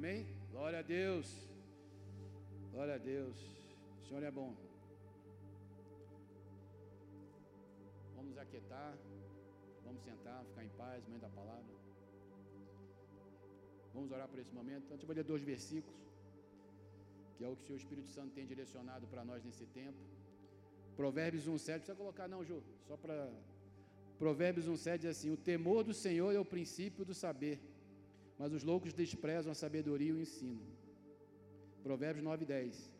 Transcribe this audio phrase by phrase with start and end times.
[0.00, 0.26] Amém?
[0.50, 1.26] Glória a Deus.
[2.72, 3.36] Glória a Deus.
[4.00, 4.50] O Senhor é bom.
[8.16, 8.92] Vamos aquietar.
[9.84, 11.74] Vamos sentar, ficar em paz, momento da palavra.
[13.92, 14.86] Vamos orar por esse momento.
[14.90, 16.00] Antes eu vou ler dois versículos,
[17.36, 19.98] que é o que o Espírito Santo tem direcionado para nós nesse tempo.
[20.96, 23.30] Provérbios 1,7, precisa colocar não, Ju, só para...
[24.18, 27.60] Provérbios 1,7 diz assim, o temor do Senhor é o princípio do saber,
[28.40, 30.62] mas os loucos desprezam a sabedoria e o ensino.
[31.86, 32.90] Provérbios 9,10,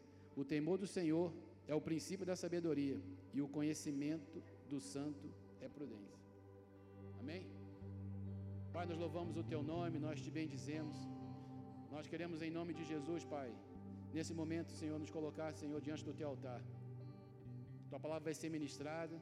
[0.40, 1.28] o temor do Senhor
[1.66, 2.98] é o princípio da sabedoria,
[3.36, 5.26] e o conhecimento do santo
[5.64, 6.18] é prudência.
[7.20, 7.42] Amém?
[8.74, 10.98] Pai, nós louvamos o Teu nome, nós te bendizemos.
[11.94, 13.50] Nós queremos, em nome de Jesus, Pai,
[14.12, 16.60] nesse momento, Senhor, nos colocar, Senhor, diante do Teu altar.
[17.88, 19.16] Tua palavra vai ser ministrada.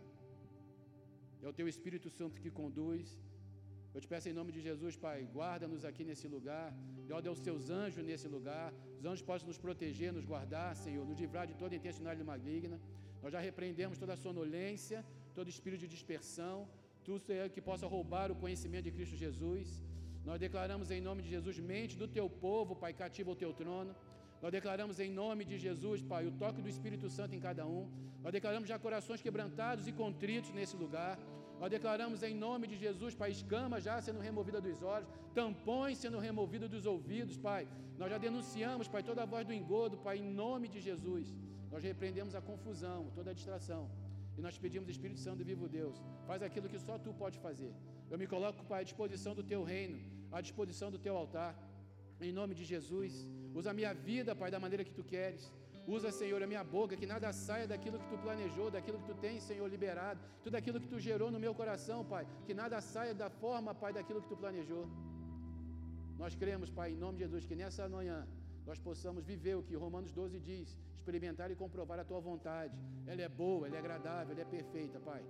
[1.44, 3.16] É o Teu Espírito Santo que conduz.
[3.94, 6.68] Eu te peço em nome de Jesus, Pai, guarda-nos aqui nesse lugar.
[7.10, 8.72] Ordem aos Teus anjos nesse lugar.
[8.98, 12.78] Os anjos possam nos proteger, nos guardar, Senhor, nos livrar de toda intencionalidade maligna.
[13.22, 16.68] Nós já repreendemos toda sonolência, todo espírito de dispersão,
[17.02, 17.22] tudo
[17.54, 19.82] que possa roubar o conhecimento de Cristo Jesus.
[20.28, 23.94] Nós declaramos em nome de Jesus, mente do teu povo, Pai, cativa o teu trono.
[24.42, 27.82] Nós declaramos em nome de Jesus, Pai, o toque do Espírito Santo em cada um.
[28.22, 31.18] Nós declaramos já corações quebrantados e contritos nesse lugar.
[31.60, 36.18] Nós declaramos em nome de Jesus, Pai, escamas já sendo removida dos olhos, tampões sendo
[36.18, 37.62] removidos dos ouvidos, Pai.
[38.00, 41.26] Nós já denunciamos, Pai, toda a voz do engodo, Pai, em nome de Jesus.
[41.72, 43.82] Nós repreendemos a confusão, toda a distração.
[44.36, 45.96] E nós pedimos, Espírito Santo vivo Deus,
[46.28, 47.72] faz aquilo que só tu pode fazer.
[48.10, 49.98] Eu me coloco, Pai, à disposição do teu reino,
[50.30, 51.52] à disposição do teu altar.
[52.20, 55.52] Em nome de Jesus, usa a minha vida, Pai, da maneira que tu queres.
[55.96, 59.14] Usa, Senhor, a minha boca, que nada saia daquilo que tu planejou, daquilo que tu
[59.24, 62.24] tens, Senhor, liberado, tudo aquilo que tu gerou no meu coração, Pai.
[62.46, 64.84] Que nada saia da forma, Pai, daquilo que tu planejou.
[66.22, 68.18] Nós cremos, Pai, em nome de Jesus, que nessa manhã
[68.68, 72.76] nós possamos viver o que Romanos 12 diz, experimentar e comprovar a tua vontade.
[73.06, 75.22] Ela é boa, ela é agradável, ela é perfeita, Pai.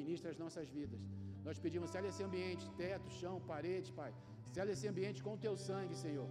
[0.00, 1.00] Ministra as nossas vidas.
[1.46, 4.12] Nós pedimos, sela esse ambiente, teto, chão, paredes, Pai.
[4.54, 6.28] Sela esse ambiente com o teu sangue, Senhor.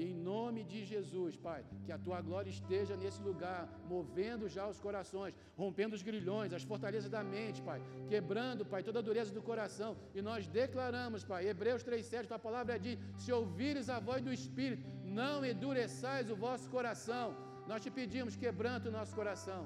[0.00, 4.64] E em nome de Jesus, Pai, que a tua glória esteja nesse lugar, movendo já
[4.72, 7.80] os corações, rompendo os grilhões, as fortalezas da mente, Pai,
[8.12, 9.90] quebrando, Pai, toda a dureza do coração.
[10.14, 14.86] E nós declaramos, Pai, Hebreus 3,7, tua palavra diz: se ouvires a voz do Espírito,
[15.20, 17.26] não endureçais o vosso coração.
[17.70, 19.62] Nós te pedimos, quebranta o nosso coração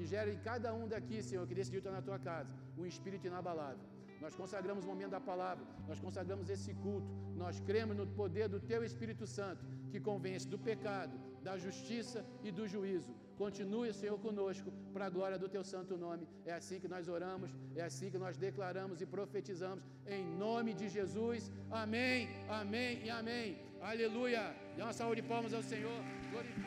[0.00, 3.26] e gera em cada um daqui, Senhor, que decidiu estar na tua casa, um espírito
[3.26, 3.95] inabalável.
[4.20, 7.10] Nós consagramos o momento da palavra, nós consagramos esse culto,
[7.42, 12.50] nós cremos no poder do Teu Espírito Santo, que convence do pecado, da justiça e
[12.50, 13.14] do juízo.
[13.36, 16.26] Continue, Senhor, conosco, para a glória do Teu santo nome.
[16.44, 20.88] É assim que nós oramos, é assim que nós declaramos e profetizamos, em nome de
[20.88, 21.52] Jesus.
[21.70, 23.58] Amém, amém e amém.
[23.80, 24.54] Aleluia.
[24.74, 26.00] Dê uma salva de palmas ao Senhor.
[26.30, 26.66] Glorifique.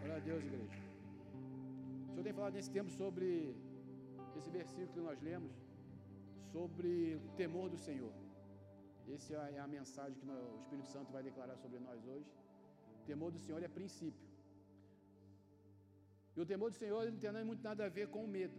[0.00, 0.83] Glória a Deus, igreja.
[2.14, 3.26] O Senhor tem falado nesse tempo sobre
[4.38, 5.54] esse versículo que nós lemos,
[6.52, 8.12] sobre o temor do Senhor.
[9.14, 12.30] Essa é a mensagem que o Espírito Santo vai declarar sobre nós hoje.
[13.00, 14.28] O temor do Senhor é princípio.
[16.36, 18.58] E o temor do Senhor não tem muito nada a ver com o medo.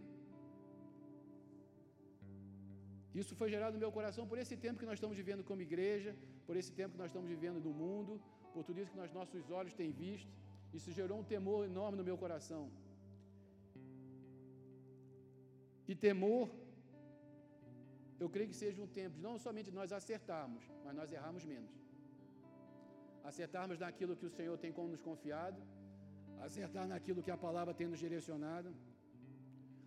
[3.14, 6.14] Isso foi gerado no meu coração por esse tempo que nós estamos vivendo como igreja,
[6.46, 8.20] por esse tempo que nós estamos vivendo no mundo,
[8.52, 10.30] por tudo isso que nós, nossos olhos têm visto.
[10.78, 12.64] Isso gerou um temor enorme no meu coração.
[15.90, 16.48] E temor,
[18.22, 21.74] eu creio que seja um tempo de não somente nós acertarmos, mas nós errarmos menos.
[23.30, 25.60] Acertarmos naquilo que o Senhor tem como nos confiado,
[26.46, 28.70] acertar naquilo que a palavra tem nos direcionado,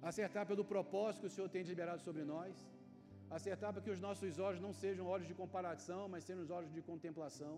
[0.10, 2.54] acertar pelo propósito que o Senhor tem liberado sobre nós,
[3.38, 6.72] acertar para que os nossos olhos não sejam olhos de comparação, mas sejam os olhos
[6.78, 7.56] de contemplação.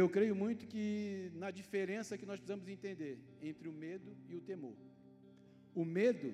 [0.00, 3.14] Eu creio muito que na diferença que nós precisamos entender
[3.50, 4.76] entre o medo e o temor.
[5.80, 6.30] O medo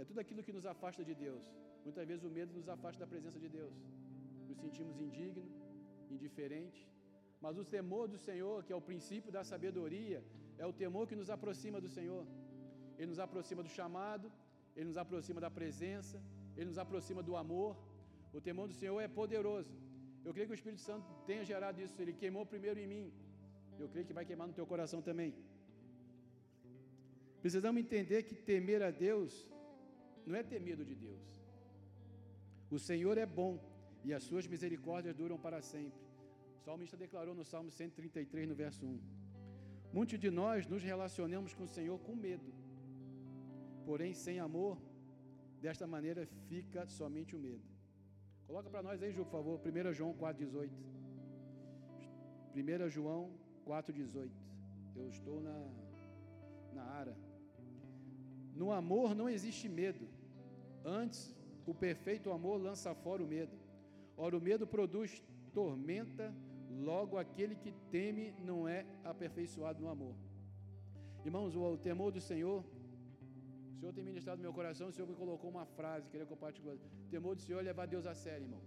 [0.00, 1.44] é tudo aquilo que nos afasta de Deus.
[1.84, 3.74] Muitas vezes o medo nos afasta da presença de Deus.
[4.48, 5.50] Nos sentimos indignos,
[6.14, 6.82] indiferentes.
[7.44, 10.18] Mas o temor do Senhor, que é o princípio da sabedoria,
[10.58, 12.24] é o temor que nos aproxima do Senhor.
[12.98, 14.26] Ele nos aproxima do chamado,
[14.76, 16.18] ele nos aproxima da presença,
[16.56, 17.72] ele nos aproxima do amor.
[18.32, 19.72] O temor do Senhor é poderoso.
[20.24, 22.00] Eu creio que o Espírito Santo tenha gerado isso.
[22.02, 23.06] Ele queimou primeiro em mim.
[23.78, 25.34] Eu creio que vai queimar no teu coração também.
[27.42, 29.32] Precisamos entender que temer a Deus
[30.26, 31.26] não é ter medo de Deus.
[32.70, 33.52] O Senhor é bom
[34.04, 36.00] e as suas misericórdias duram para sempre.
[36.56, 39.00] O salmista declarou no Salmo 133, no verso 1.
[39.92, 42.50] Muitos de nós nos relacionamos com o Senhor com medo.
[43.84, 44.78] Porém, sem amor,
[45.62, 47.62] Desta maneira fica somente o medo.
[48.48, 50.70] Coloca para nós aí, Ju, por favor, 1 João 4,18.
[52.56, 53.30] 1 João
[53.64, 54.28] 4,18.
[54.96, 55.56] Eu estou na,
[56.74, 57.16] na ara.
[58.54, 60.06] No amor não existe medo.
[60.84, 61.34] Antes,
[61.66, 63.56] o perfeito amor lança fora o medo.
[64.16, 65.22] Ora, o medo produz
[65.52, 66.34] tormenta,
[66.70, 70.14] logo aquele que teme não é aperfeiçoado no amor.
[71.24, 72.64] Irmãos, o temor do Senhor,
[73.72, 76.76] o Senhor tem ministrado no meu coração, o Senhor me colocou uma frase, queria compartilhar.
[77.10, 78.60] Temor do Senhor é levar Deus a sério, irmão.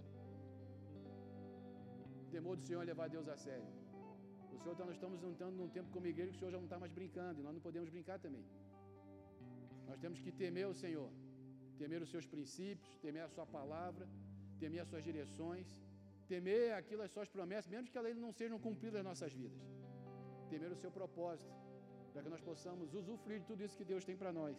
[2.31, 3.67] Temor do Senhor é levar Deus a sério.
[4.53, 6.79] O Senhor, nós estamos entrando num tempo como igreja que o Senhor já não está
[6.79, 8.45] mais brincando, e nós não podemos brincar também.
[9.95, 11.09] Nós temos que temer o Senhor,
[11.81, 14.05] temer os seus princípios, temer a sua palavra,
[14.61, 15.67] temer as suas direções,
[16.31, 19.61] temer aquilo, as suas promessas, mesmo que elas não sejam cumpridas nas nossas vidas.
[20.49, 21.53] Temer o seu propósito,
[22.11, 24.57] para que nós possamos usufruir de tudo isso que Deus tem para nós.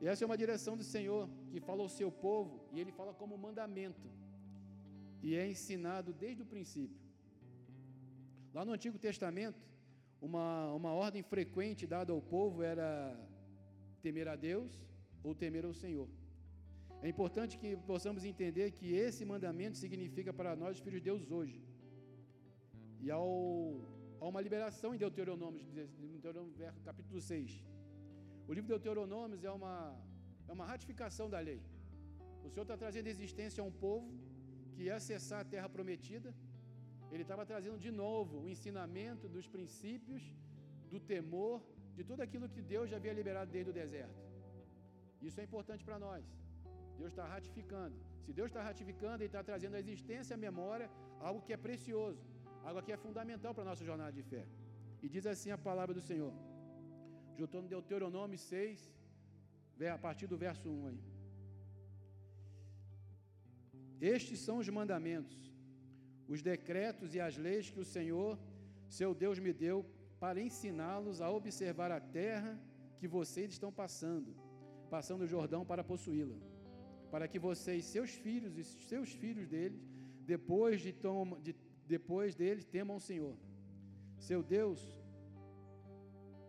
[0.00, 3.12] E essa é uma direção do Senhor que fala ao seu povo, e ele fala
[3.22, 4.08] como mandamento,
[5.20, 7.00] e é ensinado desde o princípio.
[8.54, 9.60] Lá no Antigo Testamento,
[10.28, 12.86] uma, uma ordem frequente dada ao povo era
[14.06, 14.72] temer a Deus
[15.22, 16.08] ou temer ao Senhor.
[17.04, 21.30] É importante que possamos entender que esse mandamento significa para nós, os filhos de Deus,
[21.38, 21.58] hoje.
[23.04, 23.26] E ao,
[24.20, 25.62] há uma liberação em Deuteronômio,
[26.16, 26.54] Deuteronômio
[26.88, 27.64] capítulo 6.
[28.48, 29.74] O livro de Deuteronômio é uma,
[30.48, 31.60] é uma ratificação da lei.
[32.44, 34.08] O Senhor está trazendo existência a um povo
[34.72, 36.34] que ia acessar a terra prometida.
[37.12, 40.22] Ele estava trazendo de novo o ensinamento dos princípios,
[40.92, 41.62] do temor,
[42.00, 44.20] de tudo aquilo que Deus já havia liberado desde o deserto.
[45.28, 46.24] Isso é importante para nós.
[47.00, 47.96] Deus está ratificando.
[48.24, 50.86] Se Deus está ratificando, Ele está trazendo a existência, a memória,
[51.28, 52.22] algo que é precioso,
[52.68, 54.44] algo que é fundamental para a nossa jornada de fé.
[55.02, 56.32] E diz assim a palavra do Senhor.
[57.40, 58.90] Juntando Deuteronômio 6,
[59.96, 61.00] a partir do verso 1 aí.
[64.14, 65.38] Estes são os mandamentos,
[66.34, 68.32] os decretos e as leis que o Senhor,
[68.98, 69.78] seu Deus, me deu
[70.20, 72.60] para ensiná-los a observar a terra
[72.98, 74.36] que vocês estão passando,
[74.90, 76.36] passando o Jordão para possuí-la,
[77.10, 79.82] para que vocês, seus filhos e seus filhos deles,
[80.26, 80.94] depois de,
[81.42, 81.56] de
[81.86, 83.34] depois deles, temam o Senhor,
[84.18, 84.80] seu Deus,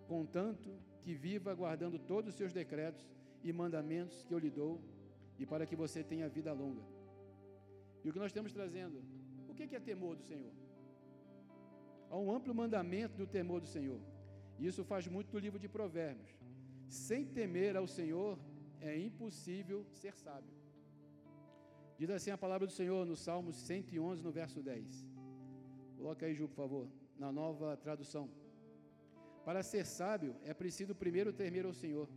[0.08, 0.70] contanto
[1.02, 3.10] que viva guardando todos os seus decretos
[3.42, 4.82] e mandamentos que eu lhe dou,
[5.40, 6.84] e para que você tenha vida longa.
[8.04, 9.02] E o que nós estamos trazendo?
[9.48, 10.52] O que é temor do Senhor?
[12.12, 14.02] Há um amplo mandamento do temor do Senhor.
[14.60, 16.32] Isso faz muito do livro de Provérbios.
[16.88, 18.38] Sem temer ao Senhor
[18.82, 20.54] é impossível ser sábio.
[21.98, 25.08] Diz assim a palavra do Senhor no Salmo 111, no verso 10.
[25.98, 26.88] Coloca aí, Ju, por favor,
[27.18, 28.30] na nova tradução.
[29.46, 32.10] Para ser sábio, é preciso primeiro temer ao Senhor.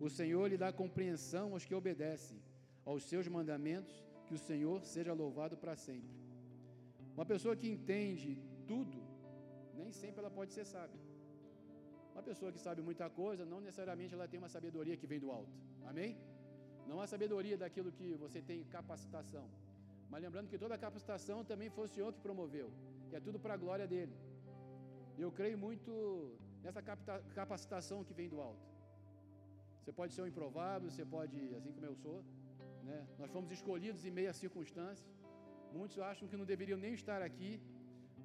[0.00, 2.38] O Senhor lhe dá compreensão aos que obedecem
[2.86, 6.16] aos seus mandamentos, que o Senhor seja louvado para sempre.
[7.14, 9.05] Uma pessoa que entende tudo
[9.80, 11.00] nem sempre ela pode ser sábia.
[12.14, 15.30] Uma pessoa que sabe muita coisa, não necessariamente ela tem uma sabedoria que vem do
[15.38, 15.54] alto.
[15.90, 16.12] Amém?
[16.90, 19.44] Não a sabedoria daquilo que você tem capacitação.
[20.10, 22.68] Mas lembrando que toda capacitação também foi o Senhor que promoveu.
[23.10, 24.14] E é tudo para a glória dele.
[25.24, 25.92] Eu creio muito
[26.64, 26.82] nessa
[27.40, 28.66] capacitação que vem do alto.
[29.80, 32.18] Você pode ser um improvável, você pode, assim como eu sou,
[32.88, 32.98] né?
[33.20, 35.06] Nós fomos escolhidos em meia circunstância.
[35.72, 37.50] Muitos acham que não deveriam nem estar aqui,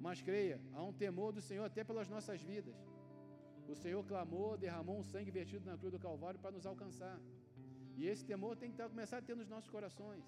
[0.06, 2.78] mas creia, há um temor do Senhor até pelas nossas vidas.
[3.72, 7.16] O Senhor clamou, derramou um sangue vertido na cruz do Calvário para nos alcançar.
[7.98, 10.24] E esse temor tem que começar a ter nos nossos corações.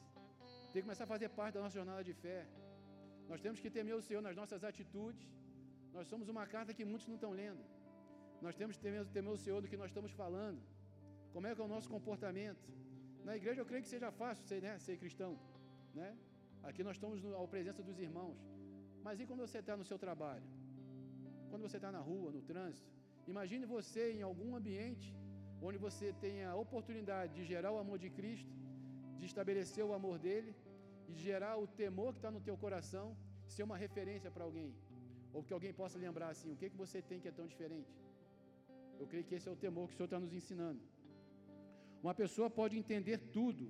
[0.73, 2.41] Tem que começar a fazer parte da nossa jornada de fé.
[3.31, 5.27] Nós temos que temer o Senhor nas nossas atitudes.
[5.97, 7.65] Nós somos uma carta que muitos não estão lendo.
[8.47, 10.61] Nós temos que temer, temer o Senhor do que nós estamos falando.
[11.35, 12.67] Como é que é o nosso comportamento?
[13.29, 15.33] Na igreja eu creio que seja fácil ser, né, ser cristão.
[16.01, 16.11] Né?
[16.63, 18.39] Aqui nós estamos à presença dos irmãos.
[19.07, 20.49] Mas e quando você está no seu trabalho?
[21.51, 22.91] Quando você está na rua, no trânsito?
[23.33, 25.09] Imagine você em algum ambiente
[25.67, 28.55] onde você tem a oportunidade de gerar o amor de Cristo,
[29.19, 30.53] de estabelecer o amor dele
[31.11, 33.07] e gerar o temor que está no teu coração,
[33.55, 34.71] ser uma referência para alguém.
[35.33, 37.95] Ou que alguém possa lembrar assim, o que, que você tem que é tão diferente?
[39.01, 40.81] Eu creio que esse é o temor que o Senhor está nos ensinando.
[42.03, 43.67] Uma pessoa pode entender tudo,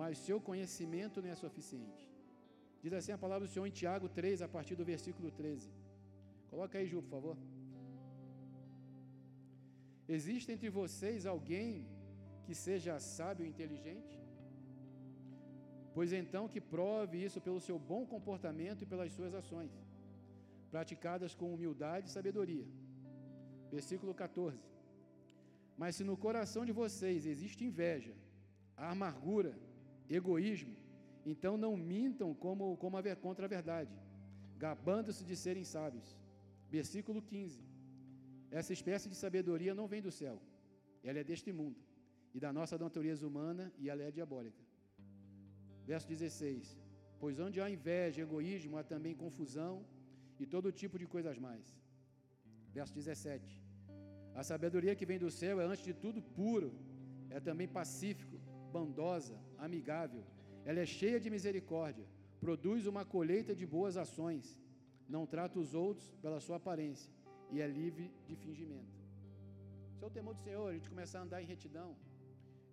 [0.00, 2.11] mas seu conhecimento não é suficiente.
[2.82, 5.70] Diz assim a palavra do Senhor em Tiago 3, a partir do versículo 13.
[6.50, 7.36] Coloca aí, Ju, por favor.
[10.16, 11.68] Existe entre vocês alguém
[12.46, 14.16] que seja sábio e inteligente?
[15.94, 19.72] Pois então que prove isso pelo seu bom comportamento e pelas suas ações,
[20.70, 22.66] praticadas com humildade e sabedoria.
[23.70, 24.58] Versículo 14.
[25.80, 28.14] Mas se no coração de vocês existe inveja,
[28.76, 29.54] amargura,
[30.08, 30.76] egoísmo.
[31.24, 33.94] Então não mintam como, como a, contra a verdade,
[34.56, 36.18] gabando-se de serem sábios.
[36.70, 37.60] Versículo 15.
[38.50, 40.40] Essa espécie de sabedoria não vem do céu,
[41.02, 41.80] ela é deste mundo
[42.34, 44.62] e da nossa natureza humana e ela é diabólica.
[45.86, 46.78] Verso 16:
[47.20, 49.84] Pois onde há inveja, egoísmo, há também confusão
[50.38, 51.66] e todo tipo de coisas mais.
[52.72, 53.62] Verso 17:
[54.34, 56.72] A sabedoria que vem do céu é antes de tudo puro,
[57.30, 58.38] é também pacífico,
[58.72, 60.24] bondosa, amigável,
[60.64, 62.06] ela é cheia de misericórdia,
[62.40, 64.44] produz uma colheita de boas ações,
[65.08, 67.10] não trata os outros pela sua aparência
[67.52, 68.96] e é livre de fingimento.
[69.96, 71.90] Se é temor do Senhor, a gente começar a andar em retidão,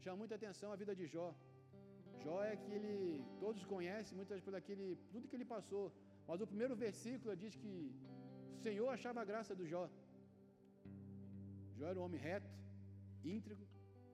[0.03, 1.29] chama muita atenção a vida de Jó.
[2.23, 5.85] Jó é que ele, todos conhecem, muitas por aquele, tudo que ele passou.
[6.27, 7.73] Mas o primeiro versículo diz que
[8.55, 9.85] o Senhor achava a graça do Jó.
[11.77, 12.49] Jó era um homem reto,
[13.23, 13.65] íntegro,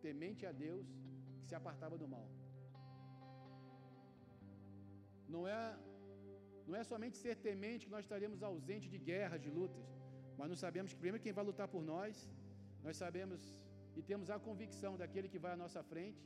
[0.01, 0.87] temente a Deus,
[1.39, 2.27] que se apartava do mal.
[5.33, 5.77] Não é,
[6.67, 9.85] não é somente ser temente que nós estaremos ausentes de guerras, de lutas,
[10.37, 12.29] mas nós sabemos que primeiro quem vai lutar por nós,
[12.83, 13.41] nós sabemos
[13.97, 16.21] e temos a convicção daquele que vai à nossa frente,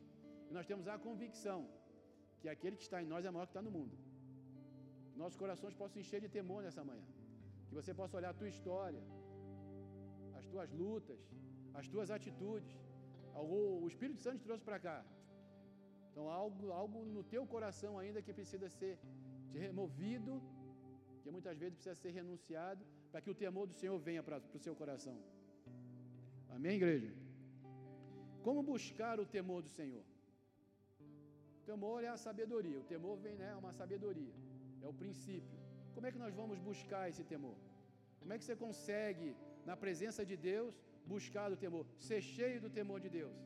[0.50, 1.60] e nós temos a convicção
[2.42, 3.96] que aquele que está em nós é maior que está no mundo.
[5.22, 7.06] Nossos corações possam encher de temor nessa manhã.
[7.68, 9.02] Que você possa olhar a tua história,
[10.40, 11.20] as tuas lutas,
[11.80, 12.72] as tuas atitudes.
[13.36, 14.98] O Espírito Santo te trouxe para cá.
[16.10, 18.94] Então, algo, algo no teu coração ainda que precisa ser
[19.54, 20.34] removido,
[21.24, 24.58] que muitas vezes precisa ser renunciado, para que o temor do Senhor venha para, para
[24.60, 25.16] o seu coração.
[26.56, 27.12] Amém, igreja?
[28.46, 30.04] Como buscar o temor do Senhor?
[31.60, 32.78] O temor é a sabedoria.
[32.80, 33.50] O temor vem, né?
[33.56, 34.34] É uma sabedoria.
[34.84, 35.58] É o princípio.
[35.94, 37.58] Como é que nós vamos buscar esse temor?
[38.20, 39.30] Como é que você consegue,
[39.70, 40.74] na presença de Deus,
[41.14, 41.86] buscar o temor?
[42.10, 43.38] Ser cheio do temor de Deus.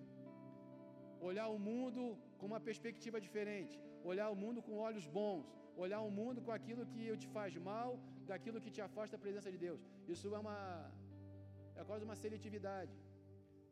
[1.30, 2.02] Olhar o mundo
[2.44, 3.76] com uma perspectiva diferente.
[4.12, 5.46] Olhar o mundo com olhos bons.
[5.84, 7.92] Olhar o mundo com aquilo que te faz mal,
[8.32, 9.80] daquilo que te afasta da presença de Deus.
[10.14, 10.58] Isso é uma
[11.80, 12.96] é quase uma seletividade.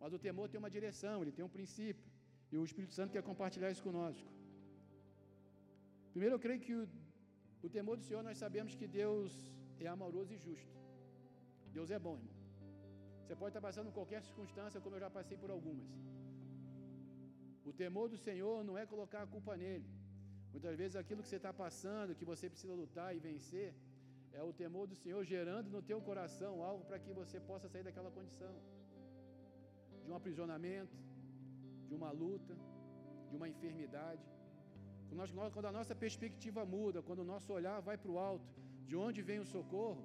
[0.02, 2.08] Mas o temor tem uma direção, ele tem um princípio.
[2.52, 4.30] E o Espírito Santo quer compartilhar isso conosco.
[6.14, 6.86] Primeiro, eu creio que o,
[7.68, 9.34] o temor do Senhor, nós sabemos que Deus
[9.86, 10.78] é amoroso e justo.
[11.78, 12.38] Deus é bom, irmão.
[13.22, 15.92] Você pode estar passando qualquer circunstância, como eu já passei por algumas.
[17.70, 19.90] O temor do Senhor não é colocar a culpa nele.
[20.54, 23.70] Muitas vezes aquilo que você está passando, que você precisa lutar e vencer,
[24.40, 27.84] é o temor do Senhor gerando no teu coração algo para que você possa sair
[27.88, 28.54] daquela condição
[30.04, 30.98] de um aprisionamento,
[31.88, 32.56] de uma luta,
[33.30, 34.26] de uma enfermidade.
[35.54, 38.50] Quando, a nossa perspectiva muda, quando o nosso olhar vai para o alto,
[38.90, 40.04] de onde vem o socorro,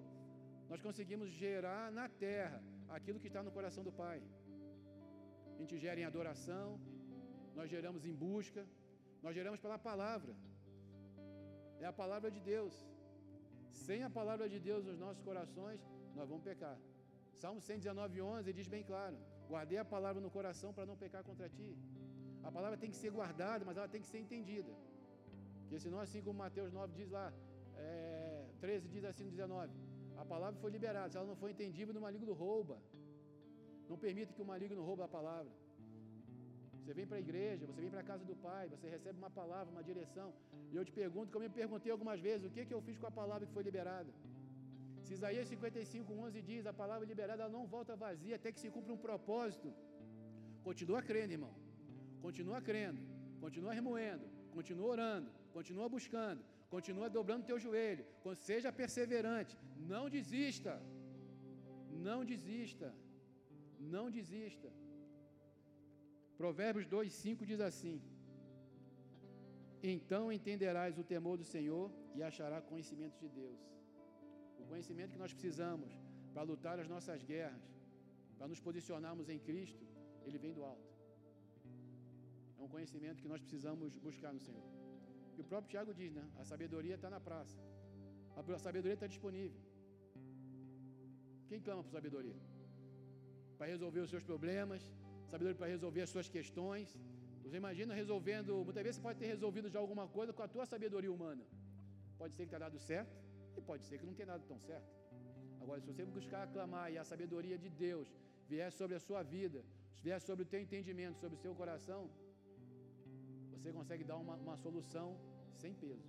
[0.71, 2.61] nós conseguimos gerar na terra
[2.97, 4.19] aquilo que está no coração do Pai.
[5.55, 6.67] A gente gera em adoração,
[7.59, 8.63] nós geramos em busca,
[9.25, 10.33] nós geramos pela palavra.
[11.85, 12.75] É a palavra de Deus.
[13.87, 15.81] Sem a palavra de Deus nos nossos corações,
[16.19, 16.77] nós vamos pecar.
[17.43, 19.17] Salmo 119, 11 diz bem claro:
[19.53, 21.71] Guardei a palavra no coração para não pecar contra ti.
[22.49, 24.73] A palavra tem que ser guardada, mas ela tem que ser entendida.
[25.63, 27.27] Porque senão, assim como Mateus 9 diz lá,
[27.77, 29.73] é, 13 diz assim no 19:
[30.23, 32.79] A palavra foi liberada, se ela não for entendida, o maligno rouba.
[33.91, 35.53] Não permita que o maligno roube a palavra.
[36.87, 39.31] Você vem para a igreja, você vem para a casa do Pai, você recebe uma
[39.39, 40.29] palavra, uma direção.
[40.73, 42.97] E eu te pergunto, como eu me perguntei algumas vezes, o que, que eu fiz
[43.01, 44.11] com a palavra que foi liberada?
[45.07, 48.93] Se Isaías 55, 11 diz, a palavra liberada não volta vazia até que se cumpra
[48.97, 49.69] um propósito.
[50.69, 51.53] Continua crendo, irmão.
[52.27, 53.03] Continua crendo.
[53.45, 54.25] Continua remoendo.
[54.57, 55.29] Continua orando.
[55.57, 56.41] Continua buscando.
[56.77, 58.07] Continua dobrando teu joelho.
[58.49, 59.59] Seja perseverante.
[59.93, 60.75] Não desista.
[62.09, 62.91] Não desista.
[63.97, 64.71] Não desista.
[66.43, 67.95] Provérbios 2, 5 diz assim:
[69.95, 73.61] Então entenderás o temor do Senhor e achará conhecimento de Deus.
[74.63, 75.91] O conhecimento que nós precisamos
[76.33, 77.67] para lutar as nossas guerras,
[78.37, 79.85] para nos posicionarmos em Cristo,
[80.27, 80.91] ele vem do alto.
[82.59, 84.69] É um conhecimento que nós precisamos buscar no Senhor.
[85.37, 86.25] E o próprio Tiago diz, né?
[86.43, 87.59] A sabedoria está na praça.
[88.37, 89.61] A sabedoria está disponível.
[91.49, 92.39] Quem clama por sabedoria?
[93.57, 94.83] Para resolver os seus problemas,
[95.33, 96.89] sabedoria para resolver as suas questões.
[97.43, 100.67] Você imagina resolvendo, muitas vezes você pode ter resolvido já alguma coisa com a tua
[100.67, 101.45] sabedoria humana.
[102.21, 103.15] Pode ser que tenha dado certo
[103.57, 104.91] e pode ser que não tenha dado tão certo.
[105.61, 108.09] Agora, se você buscar aclamar e a sabedoria de Deus
[108.49, 109.65] vier sobre a sua vida,
[110.03, 112.03] vier sobre o teu entendimento, sobre o seu coração,
[113.53, 115.09] você consegue dar uma, uma solução
[115.63, 116.09] sem peso.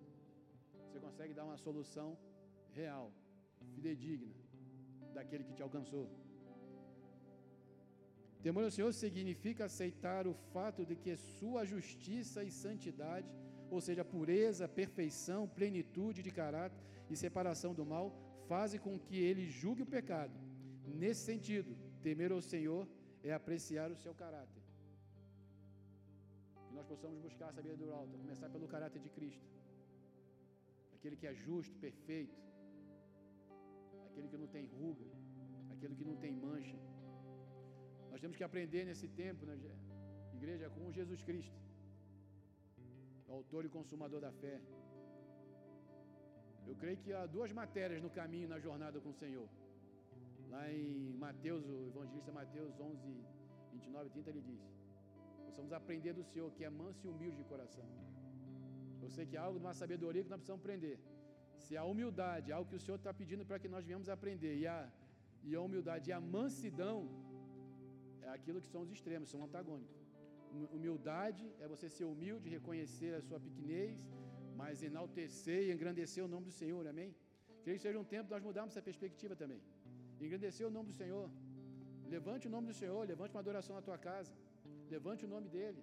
[0.86, 2.18] Você consegue dar uma solução
[2.80, 3.12] real,
[3.74, 4.34] fidedigna,
[5.14, 6.06] daquele que te alcançou.
[8.42, 13.28] Temor ao Senhor significa aceitar o fato de que sua justiça e santidade,
[13.70, 16.80] ou seja, pureza, perfeição, plenitude de caráter
[17.10, 18.16] e separação do mal,
[18.48, 20.34] fazem com que ele julgue o pecado.
[20.86, 22.88] Nesse sentido, temer ao Senhor
[23.24, 24.64] é apreciar o seu caráter.
[26.68, 29.46] Que nós possamos buscar a sabedoria do alto, começar pelo caráter de Cristo.
[30.96, 32.38] Aquele que é justo, perfeito,
[34.06, 35.06] aquele que não tem ruga,
[35.74, 36.78] aquele que não tem mancha.
[38.18, 39.56] Nós temos que aprender nesse tempo, né,
[40.38, 41.58] igreja, com Jesus Cristo,
[43.28, 44.56] o autor e consumador da fé.
[46.70, 49.48] Eu creio que há duas matérias no caminho, na jornada com o Senhor.
[50.54, 53.14] Lá em Mateus, o evangelista Mateus 11,
[53.74, 54.64] 29 e 30, ele diz:
[55.46, 57.86] Possamos aprender do Senhor, que é manso e humilde de coração.
[59.06, 60.98] Eu sei que há algo de uma sabedoria que nós precisamos aprender.
[61.68, 64.56] Se a humildade é algo que o Senhor está pedindo para que nós venhamos aprender,
[64.64, 64.92] e a,
[65.44, 67.27] e a humildade e a mansidão
[68.28, 69.98] é aquilo que são os extremos, são antagônicos.
[70.78, 73.98] Humildade é você ser humilde, reconhecer a sua pequenez,
[74.62, 77.10] mas enaltecer e engrandecer o nome do Senhor, amém?
[77.64, 79.62] Que seja um tempo de nós mudarmos essa perspectiva também.
[80.26, 81.28] Engrandecer o nome do Senhor.
[82.16, 84.34] Levante o nome do Senhor, levante uma adoração na tua casa.
[84.96, 85.82] Levante o nome dele.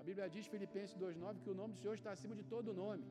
[0.00, 3.04] A Bíblia diz, Filipenses 2,9, que o nome do Senhor está acima de todo nome.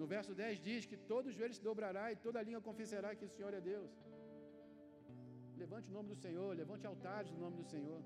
[0.00, 3.32] No verso 10 diz que todo joelho se dobrará e toda língua confessará que o
[3.36, 3.90] Senhor é Deus.
[5.62, 8.00] Levante o nome do Senhor, levante altares no nome do Senhor.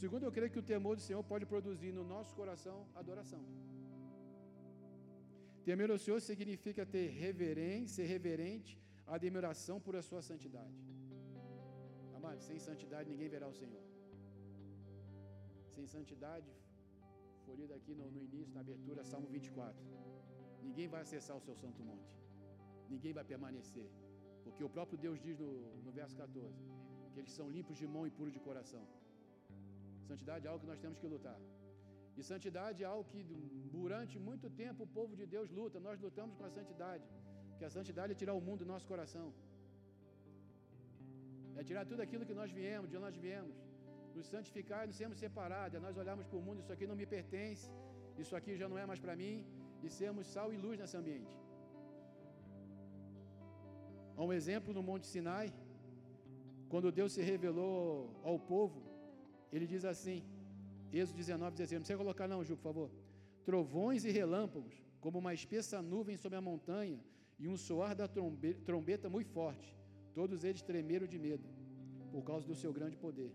[0.00, 3.42] Segundo, eu creio que o temor do Senhor pode produzir no nosso coração adoração.
[5.66, 8.72] Temer ao Senhor significa ter reverência, ser reverente,
[9.18, 10.80] admiração por a sua santidade.
[12.18, 13.84] Amado, sem santidade ninguém verá o Senhor.
[15.76, 16.50] Sem santidade,
[17.44, 19.86] foi lido aqui no, no início, na abertura, Salmo 24.
[20.66, 22.16] Ninguém vai acessar o seu santo monte.
[22.94, 23.88] Ninguém vai permanecer.
[24.50, 25.50] Porque o próprio Deus diz no,
[25.86, 26.80] no verso 14
[27.12, 28.82] que eles são limpos de mão e puros de coração.
[30.10, 31.38] Santidade é algo que nós temos que lutar.
[32.18, 33.20] E santidade é algo que
[33.78, 35.84] durante muito tempo o povo de Deus luta.
[35.88, 37.06] Nós lutamos com a santidade.
[37.58, 39.26] Que a santidade é tirar o mundo do nosso coração.
[41.58, 43.56] É tirar tudo aquilo que nós viemos, de onde nós viemos.
[44.16, 45.76] Nos santificar e nos sermos separados.
[45.78, 47.66] É nós olharmos para o mundo, isso aqui não me pertence,
[48.22, 49.36] isso aqui já não é mais para mim.
[49.84, 51.36] E sermos sal e luz nesse ambiente.
[54.20, 55.50] Há um exemplo no Monte Sinai,
[56.68, 58.82] quando Deus se revelou ao povo,
[59.50, 60.22] ele diz assim,
[60.92, 62.90] Êxodo 19, 16, não precisa colocar não, Ju, por favor.
[63.46, 67.00] Trovões e relâmpagos, como uma espessa nuvem sobre a montanha,
[67.38, 69.74] e um soar da trombeta muito forte.
[70.12, 71.48] Todos eles tremeram de medo,
[72.12, 73.32] por causa do seu grande poder.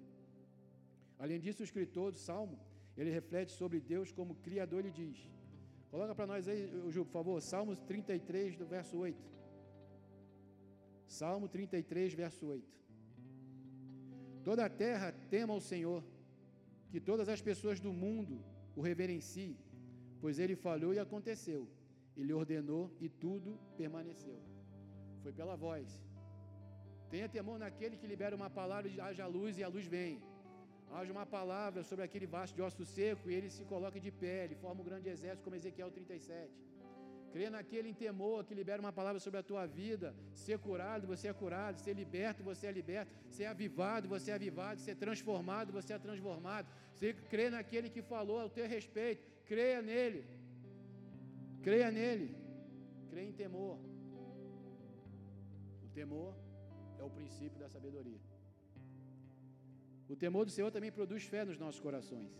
[1.17, 2.59] Além disso, o escritor do Salmo,
[2.95, 5.17] ele reflete sobre Deus como Criador, ele diz.
[5.89, 9.34] Coloca para nós aí, Ju, por favor, Salmos 33, do verso 8.
[11.07, 12.63] Salmo 33, verso 8.
[14.43, 16.03] Toda a terra tema ao Senhor,
[16.91, 18.43] que todas as pessoas do mundo
[18.75, 19.57] o reverenciem,
[20.21, 21.67] pois ele falou e aconteceu,
[22.17, 24.39] ele ordenou e tudo permaneceu.
[25.23, 25.87] Foi pela voz.
[27.09, 30.21] Tenha temor naquele que libera uma palavra de haja luz e a luz vem.
[30.91, 34.45] Haja uma palavra sobre aquele vaso de osso seco e ele se coloca de pé,
[34.45, 36.51] ele forma um grande exército, como Ezequiel 37.
[37.35, 40.09] Crê naquele em temor que libera uma palavra sobre a tua vida.
[40.43, 41.81] Ser curado, você é curado.
[41.85, 43.11] Ser liberto, você é liberto.
[43.37, 44.79] Ser avivado, você é avivado.
[44.79, 46.67] Ser transformado, você é transformado.
[46.93, 49.21] Você crê naquele que falou ao teu respeito.
[49.51, 50.21] Creia nele.
[51.61, 52.29] Creia nele.
[53.09, 53.77] Creia em temor.
[55.83, 56.33] O temor
[56.97, 58.21] é o princípio da sabedoria.
[60.07, 62.31] O temor do Senhor também produz fé nos nossos corações.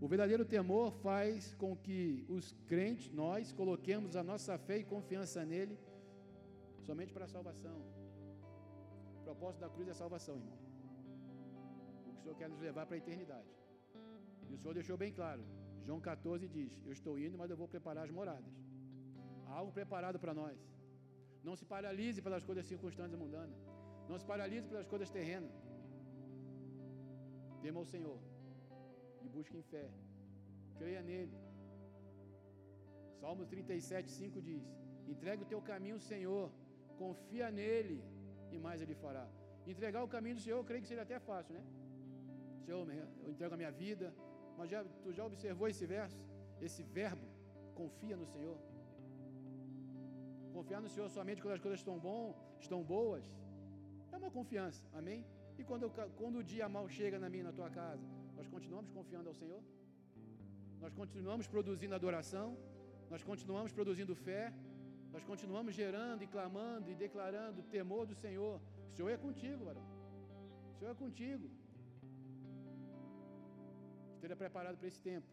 [0.00, 5.44] O verdadeiro temor faz com que os crentes, nós, coloquemos a nossa fé e confiança
[5.44, 5.76] nele
[6.88, 7.78] somente para a salvação.
[9.20, 10.58] O propósito da cruz é salvação, irmão.
[12.06, 13.50] O que o Senhor quer nos levar para a eternidade.
[14.48, 15.42] E o Senhor deixou bem claro.
[15.84, 18.54] João 14 diz: Eu estou indo, mas eu vou preparar as moradas.
[19.46, 20.58] Há algo preparado para nós.
[21.42, 23.58] Não se paralise pelas coisas circunstâncias mundanas.
[24.08, 25.52] Não se paralise pelas coisas terrenas.
[27.62, 28.18] Tema o Senhor
[29.24, 29.86] e busque em fé.
[30.78, 31.36] Creia nele.
[33.20, 34.64] Salmos 37, 5 diz:
[35.06, 36.46] Entrega o teu caminho ao Senhor,
[36.96, 37.98] confia nele
[38.52, 39.26] e mais ele fará.
[39.66, 41.64] Entregar o caminho do Senhor, eu creio que seria até fácil, né?
[42.64, 42.86] Senhor,
[43.24, 44.14] eu entrego a minha vida,
[44.56, 46.20] mas já, tu já observou esse verso?
[46.60, 47.26] Esse verbo,
[47.74, 48.58] confia no Senhor.
[50.52, 53.24] Confiar no Senhor somente quando as coisas estão bom, estão boas,
[54.12, 55.24] é uma confiança, amém?
[55.58, 58.04] E quando, quando o dia mal chega na minha, na tua casa,
[58.38, 59.62] nós continuamos confiando ao Senhor?
[60.82, 62.48] Nós continuamos produzindo adoração?
[63.12, 64.42] Nós continuamos produzindo fé?
[65.14, 68.56] Nós continuamos gerando e clamando e declarando temor do Senhor?
[68.90, 69.86] O Senhor é contigo, varão.
[70.72, 71.46] O Senhor é contigo.
[74.16, 75.26] Esteja preparado para esse tempo.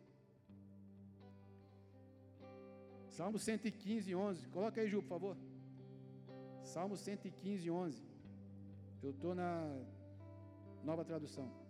[3.17, 4.47] Salmo 115, 11.
[4.55, 5.37] Coloca aí, Ju, por favor.
[6.63, 8.03] Salmo 115, 11.
[9.03, 9.51] Eu estou na
[10.83, 11.64] nova tradução.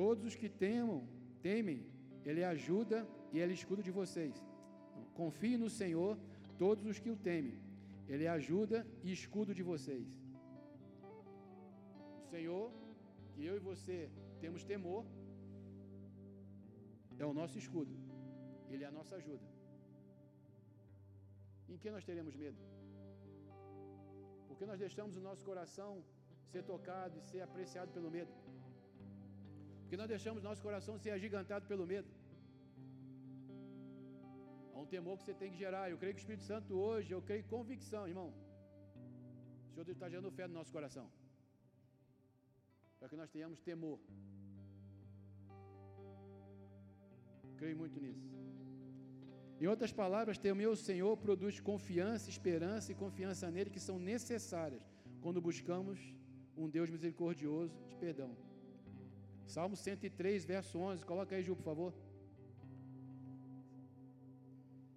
[0.00, 0.98] Todos os que temam,
[1.48, 1.80] temem,
[2.24, 2.98] Ele é ajuda
[3.32, 4.34] e Ele é escudo de vocês.
[5.20, 6.18] Confie no Senhor,
[6.58, 7.56] todos os que o temem.
[8.08, 10.08] Ele é ajuda e escudo de vocês.
[12.22, 12.66] O Senhor,
[13.32, 13.98] que eu e você
[14.40, 15.04] temos temor,
[17.18, 17.94] é o nosso escudo.
[18.70, 19.46] Ele é a nossa ajuda.
[21.68, 22.60] Em que nós teremos medo?
[24.48, 25.92] Porque nós deixamos o nosso coração
[26.50, 28.32] ser tocado e ser apreciado pelo medo.
[29.94, 32.08] Porque nós deixamos nosso coração ser agigantado pelo medo.
[34.72, 35.82] Há um temor que você tem que gerar.
[35.88, 38.28] Eu creio que o Espírito Santo hoje, eu creio convicção, irmão.
[39.66, 41.06] O Senhor está gerando fé no nosso coração.
[42.98, 44.00] Para que nós tenhamos temor.
[47.60, 48.26] Creio muito nisso.
[49.60, 54.82] Em outras palavras, temer o Senhor produz confiança, esperança e confiança nele que são necessárias
[55.22, 56.00] quando buscamos
[56.56, 58.32] um Deus misericordioso de perdão.
[59.46, 61.04] Salmo 103, verso 11.
[61.04, 61.94] Coloca aí, Ju, por favor.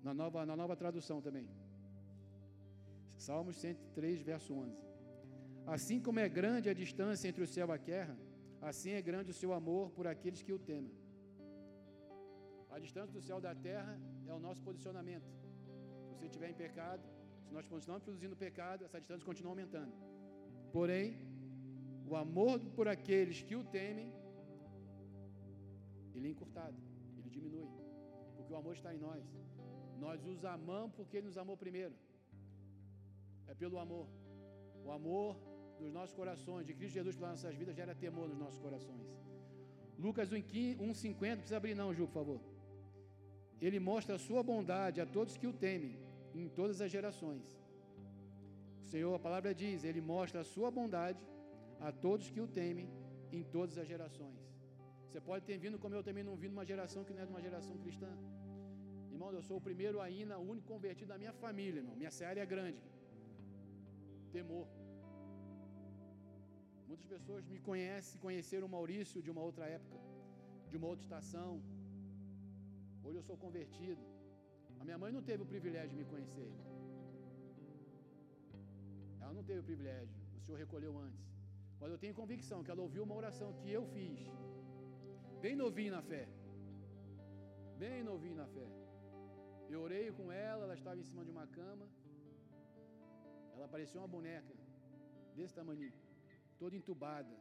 [0.04, 1.48] Na nova, na nova tradução também.
[3.18, 4.78] Salmos 103, verso 11.
[5.66, 8.16] Assim como é grande a distância entre o céu e a terra,
[8.62, 10.94] assim é grande o seu amor por aqueles que o temem.
[12.70, 15.28] A distância do céu da terra é o nosso posicionamento.
[16.06, 17.04] Se você estiver em pecado,
[17.46, 19.94] se nós continuarmos produzindo pecado, essa distância continua aumentando.
[20.72, 21.18] Porém,
[22.10, 24.14] o amor por aqueles que o temem,
[26.18, 26.78] ele é encurtado,
[27.18, 27.68] ele diminui,
[28.36, 29.24] porque o amor está em nós.
[30.06, 31.96] Nós os amamos porque ele nos amou primeiro.
[33.48, 34.08] É pelo amor.
[34.86, 35.36] O amor
[35.80, 39.08] dos nossos corações, de Cristo Jesus pelas nossas vidas, gera temor nos nossos corações.
[39.98, 42.40] Lucas 1,50, precisa abrir não, Ju, por favor.
[43.60, 45.98] Ele mostra a sua bondade a todos que o temem,
[46.36, 47.46] em todas as gerações.
[48.84, 51.20] O Senhor, a palavra diz, Ele mostra a sua bondade
[51.80, 52.88] a todos que o temem,
[53.32, 54.57] em todas as gerações.
[55.18, 57.26] Você pode ter vindo como eu também não vim de uma geração que não é
[57.26, 58.10] de uma geração cristã.
[59.14, 61.96] Irmão, eu sou o primeiro ainda, o único convertido da minha família, irmão.
[62.02, 62.84] Minha seara é grande.
[64.36, 64.68] Temor.
[66.90, 69.98] Muitas pessoas me conhecem, conheceram o Maurício de uma outra época,
[70.70, 71.52] de uma outra estação.
[73.04, 74.04] Hoje eu sou convertido.
[74.80, 76.52] A minha mãe não teve o privilégio de me conhecer.
[79.20, 80.16] Ela não teve o privilégio.
[80.38, 81.26] O Senhor recolheu antes.
[81.82, 84.22] Mas eu tenho convicção que ela ouviu uma oração que eu fiz.
[85.46, 86.28] Bem novinho na fé.
[87.78, 88.68] Bem novinho na fé.
[89.70, 91.88] Eu orei com ela, ela estava em cima de uma cama.
[93.56, 94.54] Ela parecia uma boneca,
[95.36, 95.92] desse tamanho,
[96.58, 97.36] toda entubada.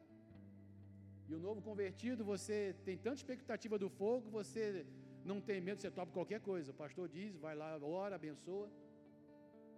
[1.29, 4.87] E o novo convertido, você tem tanta expectativa do fogo, você
[5.25, 6.71] não tem medo, você topa qualquer coisa.
[6.73, 8.69] O pastor diz, vai lá, ora, abençoa.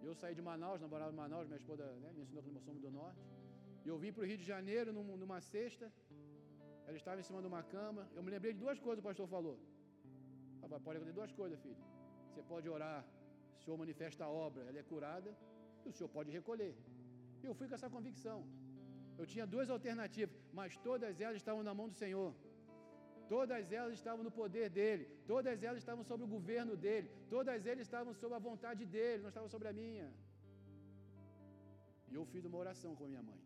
[0.02, 2.82] Eu saí de Manaus, namorava em Manaus, minha esposa né, me ensinou que nós somos
[2.82, 3.22] do norte.
[3.84, 5.92] E eu vim para o Rio de Janeiro numa sexta.
[6.88, 8.02] Ela estava em cima de uma cama.
[8.16, 9.56] Eu me lembrei de duas coisas que o pastor falou.
[10.62, 11.82] Rapaz, pode acontecer duas coisas, filho.
[12.28, 13.00] Você pode orar,
[13.56, 15.30] o Senhor manifesta a obra, ela é curada,
[15.84, 16.74] e o Senhor pode recolher.
[17.48, 18.38] Eu fui com essa convicção.
[19.20, 22.30] Eu tinha duas alternativas, mas todas elas estavam na mão do Senhor.
[23.34, 27.84] Todas elas estavam no poder dele, todas elas estavam sobre o governo dele, todas elas
[27.88, 30.08] estavam sob a vontade dele, não estavam sobre a minha.
[32.10, 33.40] E eu fiz uma oração com a minha mãe.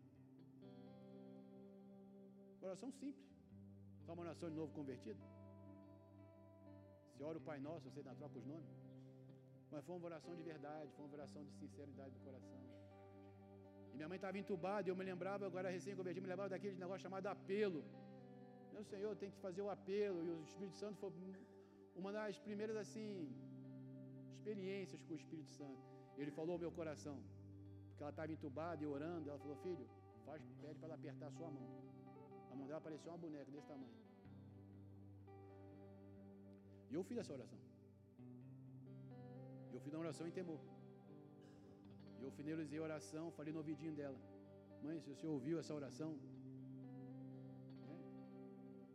[2.67, 3.32] Oração simples.
[4.05, 5.21] Só uma oração de novo convertido.
[7.11, 8.71] Você ora o Pai Nosso, você ainda troca os nomes.
[9.71, 12.61] Mas foi uma oração de verdade, foi uma oração de sinceridade do coração.
[13.91, 17.03] E minha mãe estava entubada, e eu me lembrava, agora recém-convertido, me lembrava daquele negócio
[17.07, 17.83] chamado apelo.
[18.75, 21.11] Meu Senhor, tem que fazer o apelo, e o Espírito Santo foi
[21.95, 23.07] uma das primeiras, assim,
[24.35, 25.81] experiências com o Espírito Santo.
[26.17, 27.17] Ele falou ao meu coração,
[27.89, 29.87] porque ela estava entubada e orando, ela falou, filho,
[30.25, 31.92] faz, pede para ela apertar a sua mão.
[32.53, 33.97] A mão dela parecia uma boneca desse tamanho.
[36.91, 37.59] E eu fiz essa oração.
[39.73, 40.61] Eu fiz uma oração em temor.
[42.25, 44.19] Eu finalizei a oração, falei no ouvidinho dela:
[44.85, 46.11] Mãe, se você ouviu essa oração,
[47.87, 47.97] né?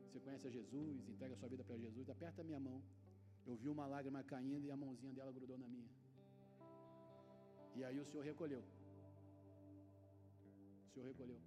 [0.07, 2.79] você conhece a Jesus, entrega a sua vida para Jesus, aperta a minha mão.
[3.49, 5.90] Eu vi uma lágrima caindo e a mãozinha dela grudou na minha.
[7.77, 8.62] E aí o Senhor recolheu.
[10.87, 11.40] O Senhor recolheu.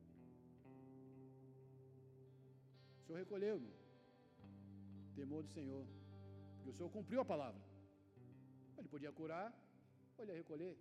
[3.11, 3.77] Senhor recolheu, meu.
[5.19, 5.85] Temor do Senhor.
[6.55, 7.61] Porque o Senhor cumpriu a palavra.
[8.77, 9.47] Ele podia curar,
[10.17, 10.75] ou ele ia recolher.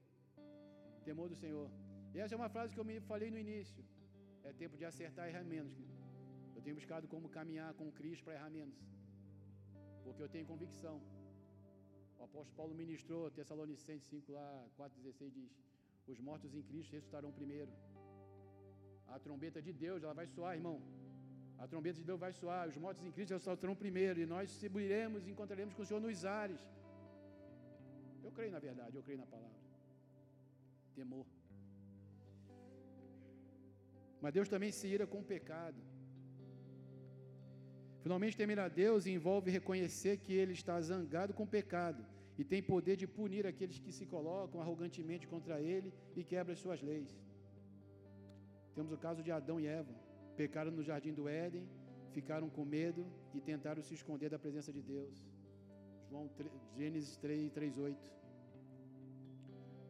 [1.09, 1.69] Temor do Senhor.
[2.15, 3.83] E essa é uma frase que eu me falei no início.
[4.45, 5.77] É tempo de acertar e errar menos.
[6.55, 8.79] Eu tenho buscado como caminhar com Cristo para errar menos.
[10.05, 10.97] Porque eu tenho convicção.
[12.21, 15.53] O apóstolo Paulo ministrou, Tessalonicenses 5 lá, 4,16 diz:
[16.07, 17.73] Os mortos em Cristo ressuscitarão primeiro.
[19.09, 20.79] A trombeta de Deus, ela vai soar, irmão.
[21.63, 25.27] A trombeta de Deus vai soar, os mortos em Cristo ressuscitarão primeiro, e nós subiremos
[25.27, 26.63] e encontraremos com o Senhor nos ares.
[28.25, 29.61] Eu creio na verdade, eu creio na palavra.
[30.97, 31.27] Temor.
[34.23, 35.81] Mas Deus também se ira com o pecado.
[38.03, 42.03] Finalmente, temer a Deus envolve reconhecer que Ele está zangado com o pecado
[42.39, 46.63] e tem poder de punir aqueles que se colocam arrogantemente contra Ele e quebram as
[46.65, 47.11] suas leis.
[48.75, 50.10] Temos o caso de Adão e Eva.
[50.41, 51.65] Pecaram no jardim do Éden,
[52.17, 53.03] ficaram com medo
[53.35, 55.17] e tentaram se esconder da presença de Deus.
[56.09, 58.13] João 3, Gênesis 3, 3, 8.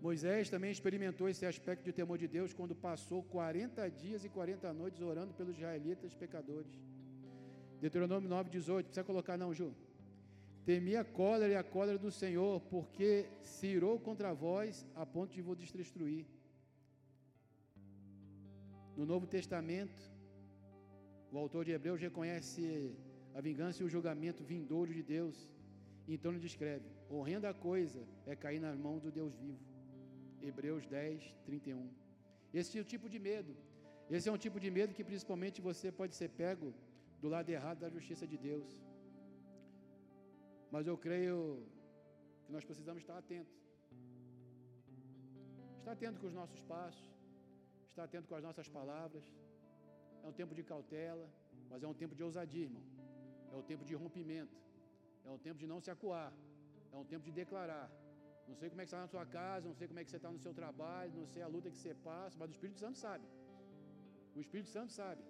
[0.06, 4.72] Moisés também experimentou esse aspecto de temor de Deus quando passou 40 dias e 40
[4.72, 6.74] noites orando pelos israelitas pecadores.
[7.80, 8.86] Deuteronômio 9, 18.
[8.86, 9.72] Precisa colocar, não, Ju?
[10.64, 15.32] Temi a cólera e a cólera do Senhor, porque se irou contra vós a ponto
[15.32, 16.26] de vos destruir.
[18.96, 20.10] No Novo Testamento,
[21.32, 22.64] o autor de Hebreus reconhece
[23.34, 25.36] a vingança e o julgamento vindouro de Deus.
[26.14, 29.64] Então ele descreve: horrenda coisa é cair nas mãos do Deus vivo.
[30.48, 31.88] Hebreus 10, 31.
[32.52, 33.52] Esse é o tipo de medo.
[34.10, 36.68] Esse é um tipo de medo que principalmente você pode ser pego
[37.22, 38.68] do lado errado da justiça de Deus.
[40.74, 41.36] Mas eu creio
[42.44, 43.56] que nós precisamos estar atentos.
[45.78, 47.08] Estar atento com os nossos passos,
[47.90, 49.24] estar atento com as nossas palavras.
[50.24, 51.26] É um tempo de cautela,
[51.70, 52.84] mas é um tempo de ousadia, irmão.
[53.52, 54.56] É um tempo de rompimento.
[55.28, 56.30] É um tempo de não se acuar.
[56.92, 57.88] É um tempo de declarar.
[58.48, 60.20] Não sei como é que está na sua casa, não sei como é que você
[60.20, 62.98] está no seu trabalho, não sei a luta que você passa, mas o Espírito Santo
[63.06, 63.26] sabe.
[64.36, 65.22] O Espírito Santo sabe.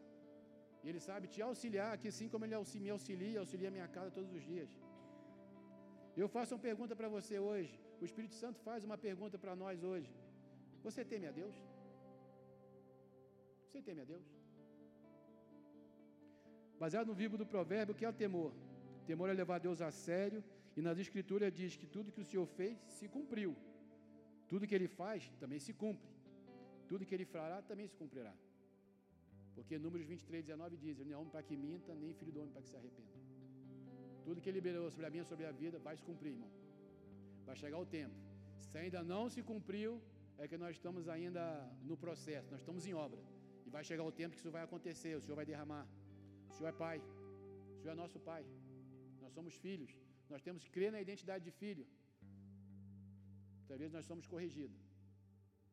[0.82, 4.16] E Ele sabe te auxiliar, que assim como Ele me auxilia, auxilia a minha casa
[4.18, 4.70] todos os dias.
[6.22, 7.74] Eu faço uma pergunta para você hoje.
[8.00, 10.12] O Espírito Santo faz uma pergunta para nós hoje.
[10.86, 11.56] Você teme a Deus?
[13.66, 14.39] Você teme a Deus?
[16.82, 18.52] Baseado no vivo do provérbio, o que é o temor?
[19.10, 20.40] Temor é levar Deus a sério,
[20.76, 23.52] e nas Escrituras diz que tudo que o Senhor fez se cumpriu.
[24.50, 26.10] Tudo que ele faz também se cumpre.
[26.90, 28.34] Tudo que ele fará também se cumprirá.
[29.54, 32.40] Porque Números 23, 19 diz: Ele não é homem para que minta, nem filho do
[32.40, 33.18] homem para que se arrependa.
[34.24, 36.50] Tudo que ele liberou sobre a minha, sobre a vida, vai se cumprir, irmão.
[37.48, 38.16] Vai chegar o tempo.
[38.70, 39.92] Se ainda não se cumpriu,
[40.38, 41.42] é que nós estamos ainda
[41.90, 43.20] no processo, nós estamos em obra.
[43.66, 45.86] E vai chegar o tempo que isso vai acontecer, o Senhor vai derramar.
[46.50, 46.98] O Senhor é Pai,
[47.74, 48.42] o Senhor é nosso Pai.
[49.22, 49.90] Nós somos filhos,
[50.32, 51.86] nós temos que crer na identidade de filho.
[53.70, 54.80] Talvez nós somos corrigidos.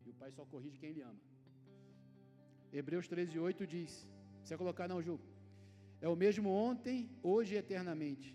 [0.06, 1.24] E o Pai só corrige quem Ele ama.
[2.80, 3.92] Hebreus 13, 8 diz:
[4.44, 5.18] Você colocar não, Ju?
[6.06, 6.98] É o mesmo ontem,
[7.34, 8.30] hoje e eternamente.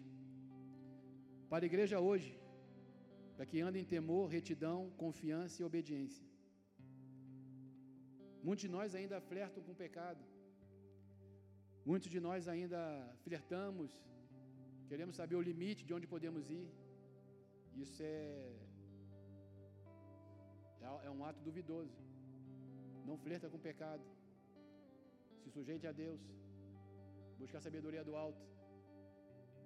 [1.50, 2.30] Para a igreja hoje,
[3.36, 6.26] para que anda em temor, retidão, confiança e obediência.
[8.46, 10.22] Muitos de nós ainda flertam com o pecado.
[11.90, 12.80] Muitos de nós ainda
[13.24, 13.90] flertamos,
[14.90, 16.68] queremos saber o limite de onde podemos ir.
[17.84, 18.52] Isso é,
[20.80, 21.96] é, é um ato duvidoso.
[23.08, 24.04] Não flerta com pecado.
[25.42, 26.20] Se sujeite a Deus.
[27.38, 28.44] Busque a sabedoria do alto.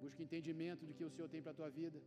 [0.01, 1.99] Busque entendimento do que o Senhor tem para a tua vida.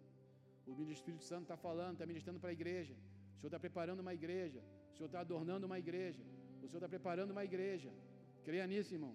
[0.67, 2.95] O Espírito Santo está falando, está ministrando para a igreja.
[3.35, 4.61] O Senhor está preparando uma igreja.
[4.93, 6.23] O Senhor está adornando uma igreja.
[6.63, 7.91] O Senhor está preparando uma igreja.
[8.45, 9.15] Creia nisso, irmão.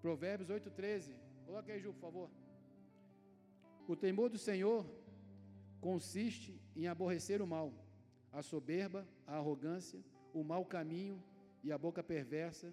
[0.00, 1.14] Provérbios 8,13.
[1.46, 2.30] Coloca aí, Ju, por favor.
[3.86, 4.84] O temor do Senhor
[5.80, 7.72] consiste em aborrecer o mal,
[8.32, 10.00] a soberba, a arrogância,
[10.32, 11.22] o mau caminho
[11.64, 12.72] e a boca perversa,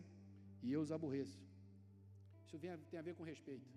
[0.61, 1.39] e eu os aborreço.
[2.45, 3.69] Isso tem a ver com respeito.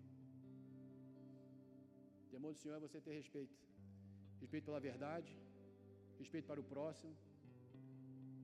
[2.27, 3.57] O temor do Senhor é você ter respeito.
[4.41, 5.37] Respeito pela verdade,
[6.19, 7.13] respeito para o próximo,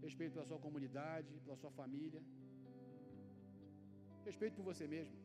[0.03, 2.23] respeito pela sua comunidade, pela sua família,
[4.29, 5.17] respeito por você mesmo,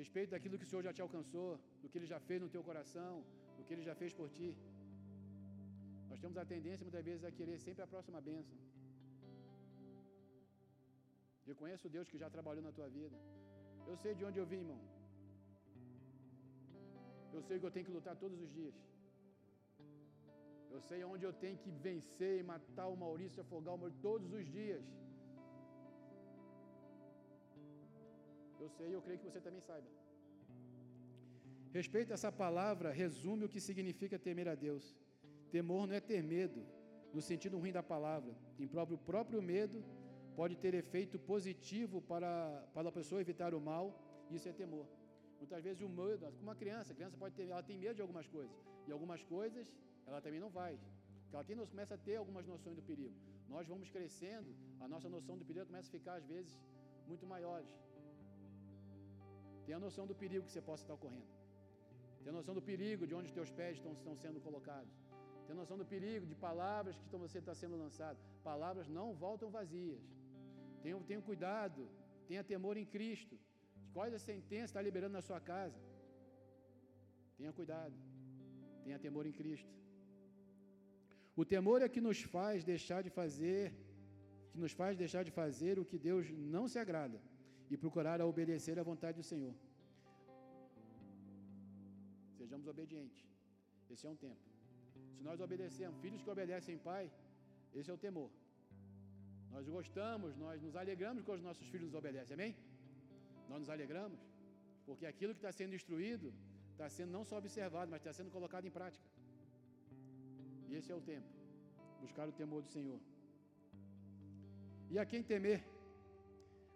[0.00, 1.50] respeito daquilo que o Senhor já te alcançou,
[1.82, 3.12] do que Ele já fez no teu coração,
[3.56, 4.50] do que Ele já fez por ti.
[6.10, 8.58] Nós temos a tendência muitas vezes a querer sempre a próxima bênção.
[11.50, 13.16] Reconheça o Deus que já trabalhou na tua vida.
[13.90, 14.80] Eu sei de onde eu vim, irmão.
[17.36, 18.76] Eu sei que eu tenho que lutar todos os dias.
[20.74, 24.28] Eu sei onde eu tenho que vencer e matar o Maurício afogar o Maurício todos
[24.38, 24.84] os dias.
[28.64, 29.88] Eu sei e eu creio que você também saiba.
[31.78, 34.84] Respeito a essa palavra resume o que significa temer a Deus.
[35.54, 36.60] Temor não é ter medo,
[37.16, 38.32] no sentido ruim da palavra.
[38.58, 39.78] Em próprio, próprio medo
[40.40, 42.32] pode ter efeito positivo para,
[42.74, 43.84] para a pessoa evitar o mal,
[44.36, 44.86] isso é temor.
[45.40, 48.04] Muitas vezes o medo, como uma criança, a criança pode ter, ela tem medo de
[48.06, 49.66] algumas coisas, e algumas coisas
[50.06, 50.74] ela também não vai.
[51.22, 53.14] Porque ela tem, começa a ter algumas noções do perigo.
[53.54, 54.50] Nós vamos crescendo,
[54.80, 56.52] a nossa noção do perigo começa a ficar às vezes
[57.06, 57.70] muito maiores.
[59.66, 61.30] Tem a noção do perigo que você possa estar ocorrendo.
[62.22, 64.94] Tem a noção do perigo de onde os teus pés estão, estão sendo colocados.
[65.44, 68.18] Tem a noção do perigo de palavras que estão, você está sendo lançado.
[68.50, 70.02] Palavras não voltam vazias.
[70.82, 71.82] Tenha, tenha cuidado,
[72.28, 73.36] tenha temor em Cristo.
[73.96, 75.80] Quais a sentença está liberando na sua casa?
[77.38, 77.94] Tenha cuidado,
[78.84, 79.72] tenha temor em Cristo.
[81.36, 83.62] O temor é que nos faz deixar de fazer,
[84.50, 87.20] que nos faz deixar de fazer o que Deus não se agrada
[87.70, 89.54] e procurar a obedecer à vontade do Senhor.
[92.38, 93.22] Sejamos obedientes.
[93.90, 94.42] Esse é um tempo.
[95.16, 97.04] Se nós obedecemos, filhos que obedecem pai,
[97.74, 98.30] esse é o temor.
[99.54, 102.56] Nós gostamos, nós nos alegramos quando os nossos filhos nos obedecem, amém?
[103.48, 104.20] Nós nos alegramos,
[104.86, 106.32] porque aquilo que está sendo instruído
[106.72, 109.06] está sendo não só observado, mas está sendo colocado em prática.
[110.68, 111.28] E esse é o tempo.
[112.00, 113.00] Buscar o temor do Senhor.
[114.90, 115.60] E a quem temer?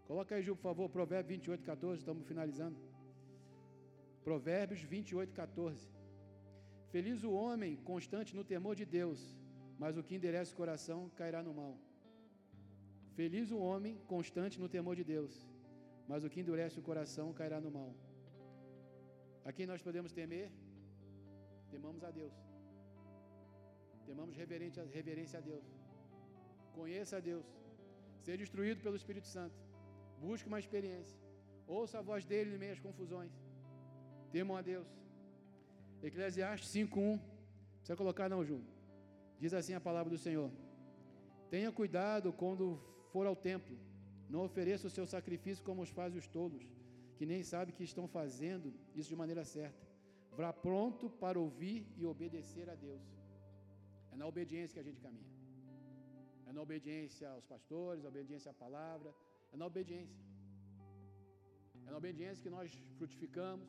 [0.08, 2.78] Coloca aí, Ju, por favor, Provérbios 28, 14, estamos finalizando.
[4.28, 5.86] Provérbios 28, 14.
[6.94, 9.20] Feliz o homem constante no temor de Deus,
[9.82, 11.74] mas o que enderece o coração cairá no mal.
[13.18, 15.34] Feliz o homem constante no temor de Deus,
[16.10, 17.92] mas o que endurece o coração cairá no mal.
[19.44, 20.50] A quem nós podemos temer?
[21.70, 22.34] Temamos a Deus.
[24.06, 25.66] Temamos reverência, reverência a Deus.
[26.72, 27.46] Conheça a Deus.
[28.26, 29.67] Seja instruído pelo Espírito Santo.
[30.20, 31.18] Busque uma experiência.
[31.66, 33.32] Ouça a voz dele em meio às confusões.
[34.32, 34.88] Temam a Deus.
[36.02, 37.20] Eclesiastes 5.1.
[37.76, 38.60] Precisa colocar não, Ju.
[39.38, 40.50] Diz assim a palavra do Senhor.
[41.50, 42.80] Tenha cuidado quando
[43.12, 43.76] for ao templo.
[44.28, 46.64] Não ofereça o seu sacrifício como os fazem os tolos,
[47.16, 49.86] que nem sabem que estão fazendo isso de maneira certa.
[50.36, 53.02] Vá pronto para ouvir e obedecer a Deus.
[54.12, 55.32] É na obediência que a gente caminha.
[56.46, 59.14] É na obediência aos pastores, obediência à palavra,
[59.52, 60.22] é na obediência.
[61.86, 63.68] É na obediência que nós frutificamos,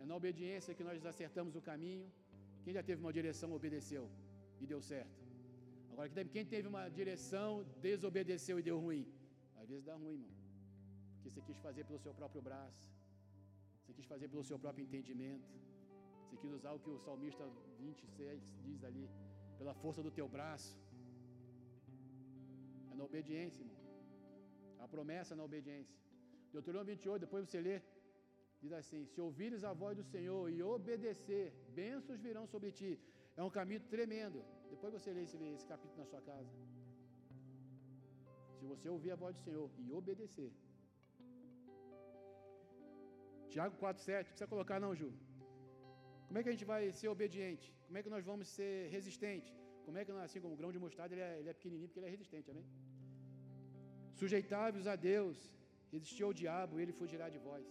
[0.00, 2.06] é na obediência que nós acertamos o caminho.
[2.64, 4.04] Quem já teve uma direção obedeceu
[4.60, 5.16] e deu certo.
[5.92, 7.48] Agora, quem teve uma direção
[7.80, 9.06] desobedeceu e deu ruim.
[9.60, 10.42] Às vezes dá ruim, irmão.
[11.14, 12.84] Porque você quis fazer pelo seu próprio braço.
[13.78, 15.48] Você quis fazer pelo seu próprio entendimento.
[16.22, 17.44] Você quis usar o que o salmista
[17.78, 19.08] 26 diz ali,
[19.58, 20.76] pela força do teu braço.
[22.90, 23.75] É na obediência, irmão.
[24.84, 25.96] A promessa na obediência.
[26.52, 27.76] Deuteronômio 28, depois você lê,
[28.62, 31.46] diz assim: Se ouvires a voz do Senhor e obedecer,
[31.80, 32.92] bênçãos virão sobre ti.
[33.38, 34.38] É um caminho tremendo.
[34.72, 36.52] Depois você lê esse, esse capítulo na sua casa.
[38.58, 40.50] Se você ouvir a voz do Senhor e obedecer.
[43.52, 45.10] Tiago 4,7, precisa colocar não, Ju.
[46.26, 47.66] Como é que a gente vai ser obediente?
[47.86, 49.54] Como é que nós vamos ser resistentes?
[49.84, 52.00] Como é que, assim como o grão de mostarda, ele é, ele é pequenininho porque
[52.00, 52.66] ele é resistente, amém?
[54.20, 55.38] Sujeitáveis a Deus,
[55.94, 57.66] resistir ao diabo, ele fugirá de vós.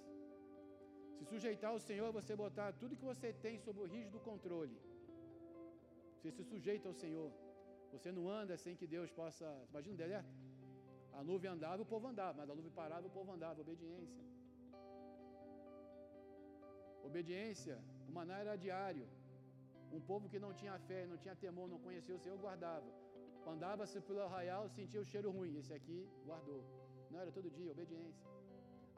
[1.18, 4.78] Se sujeitar ao Senhor, você botar tudo que você tem sob o rígido controle.
[6.16, 7.32] Você se sujeita ao Senhor.
[7.94, 9.46] Você não anda sem que Deus possa.
[9.72, 10.34] Imagina um deserto?
[11.18, 13.62] A nuvem andava, o povo andava, mas a nuvem parava, o povo andava.
[13.66, 14.24] Obediência.
[17.10, 17.78] Obediência.
[18.08, 19.08] O maná era diário.
[19.98, 22.90] Um povo que não tinha fé, não tinha temor, não conhecia o Senhor, guardava.
[23.54, 25.58] Andava-se pelo arraial, sentia o cheiro ruim.
[25.62, 26.62] Esse aqui guardou.
[27.12, 28.28] Não, era todo dia, obediência.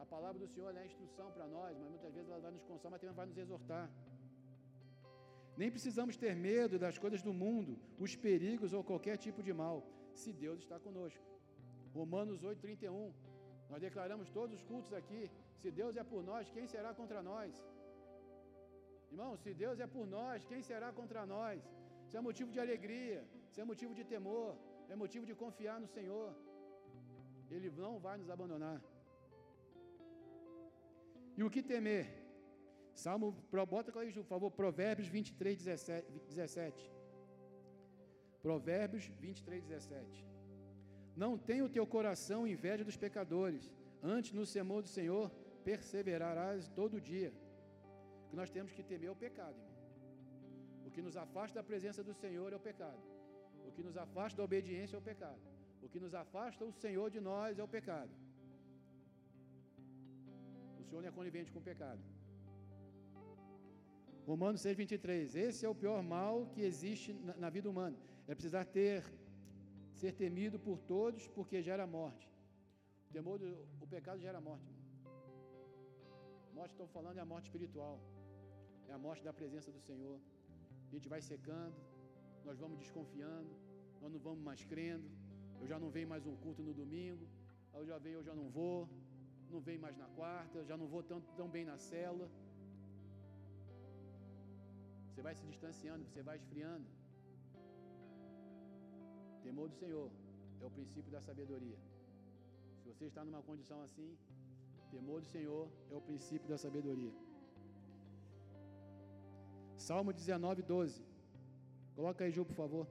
[0.03, 2.91] A palavra do Senhor é instrução para nós, mas muitas vezes ela vai nos consolar,
[2.93, 3.85] mas também vai nos exortar.
[5.61, 7.71] Nem precisamos ter medo das coisas do mundo,
[8.05, 9.77] os perigos ou qualquer tipo de mal,
[10.21, 11.25] se Deus está conosco.
[11.99, 13.11] Romanos 8,31.
[13.71, 15.21] Nós declaramos todos os cultos aqui.
[15.61, 17.51] Se Deus é por nós, quem será contra nós?
[19.11, 21.59] Irmão, se Deus é por nós, quem será contra nós?
[22.05, 23.19] Isso é motivo de alegria,
[23.49, 24.49] isso é motivo de temor,
[24.89, 26.29] é motivo de confiar no Senhor.
[27.55, 28.79] Ele não vai nos abandonar.
[31.37, 32.05] E o que temer?
[32.93, 33.27] Salmo,
[33.69, 36.91] bota aí, por favor, Provérbios 23, 17.
[38.41, 40.25] Provérbios 23, 17.
[41.15, 43.71] Não tenha o teu coração inveja dos pecadores,
[44.01, 45.29] antes no semor do Senhor
[45.63, 47.31] perseverarás todo dia.
[48.25, 49.77] O que nós temos que temer é o pecado, irmão.
[50.87, 53.16] O que nos afasta da presença do Senhor é o pecado.
[53.77, 55.41] Que nos afasta da obediência é o pecado.
[55.85, 58.13] O que nos afasta o Senhor de nós é o pecado.
[60.81, 62.01] O Senhor não é conivente com o pecado.
[64.31, 65.35] Romanos 6, 23.
[65.47, 67.97] Esse é o pior mal que existe na, na vida humana.
[68.27, 69.03] É precisar ter
[70.01, 72.27] ser temido por todos, porque gera morte.
[73.07, 73.49] O temor do,
[73.85, 74.73] o pecado gera morte.
[76.57, 77.95] Morte, estou falando, é a morte espiritual.
[78.89, 80.17] É a morte da presença do Senhor.
[80.87, 81.77] A gente vai secando,
[82.47, 83.53] nós vamos desconfiando,
[84.01, 85.07] nós não vamos mais crendo.
[85.61, 87.27] Eu já não venho mais um culto no domingo,
[87.73, 88.87] eu já venho, eu já não vou,
[89.51, 92.29] não venho mais na quarta, já não vou tão, tão bem na cela.
[95.09, 96.85] Você vai se distanciando, você vai esfriando.
[99.43, 100.11] Temor do Senhor
[100.61, 101.77] é o princípio da sabedoria.
[102.81, 104.09] Se você está numa condição assim,
[104.91, 107.13] temor do Senhor é o princípio da sabedoria.
[109.77, 111.03] Salmo 19, 12.
[111.95, 112.87] Coloca aí, Ju, por favor.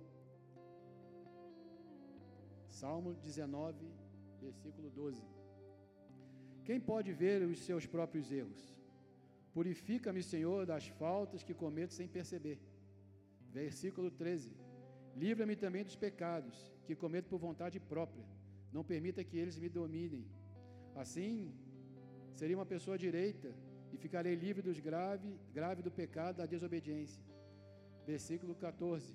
[2.80, 3.74] Salmo 19,
[4.38, 5.22] versículo 12.
[6.66, 8.62] Quem pode ver os seus próprios erros?
[9.54, 12.58] Purifica-me, Senhor, das faltas que cometo sem perceber.
[13.60, 14.54] Versículo 13.
[15.24, 16.56] Livra-me também dos pecados
[16.86, 18.26] que cometo por vontade própria.
[18.74, 20.26] Não permita que eles me dominem.
[20.94, 21.30] Assim,
[22.34, 23.54] seria uma pessoa direita
[23.90, 27.24] e ficarei livre dos grave, grave do pecado da desobediência.
[28.12, 29.14] Versículo 14.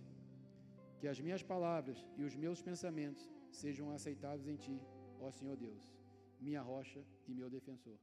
[0.99, 4.77] Que as minhas palavras e os meus pensamentos sejam aceitados em ti,
[5.19, 5.83] ó Senhor Deus,
[6.39, 7.97] minha rocha e meu defensor.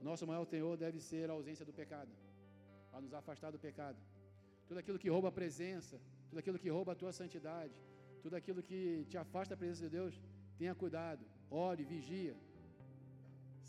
[0.00, 2.12] O nosso maior temor deve ser a ausência do pecado,
[2.92, 3.98] a nos afastar do pecado
[4.66, 7.76] tudo aquilo que rouba a presença, tudo aquilo que rouba a tua santidade,
[8.22, 8.80] tudo aquilo que
[9.10, 10.14] te afasta da presença de Deus,
[10.58, 12.34] tenha cuidado, ore, vigia.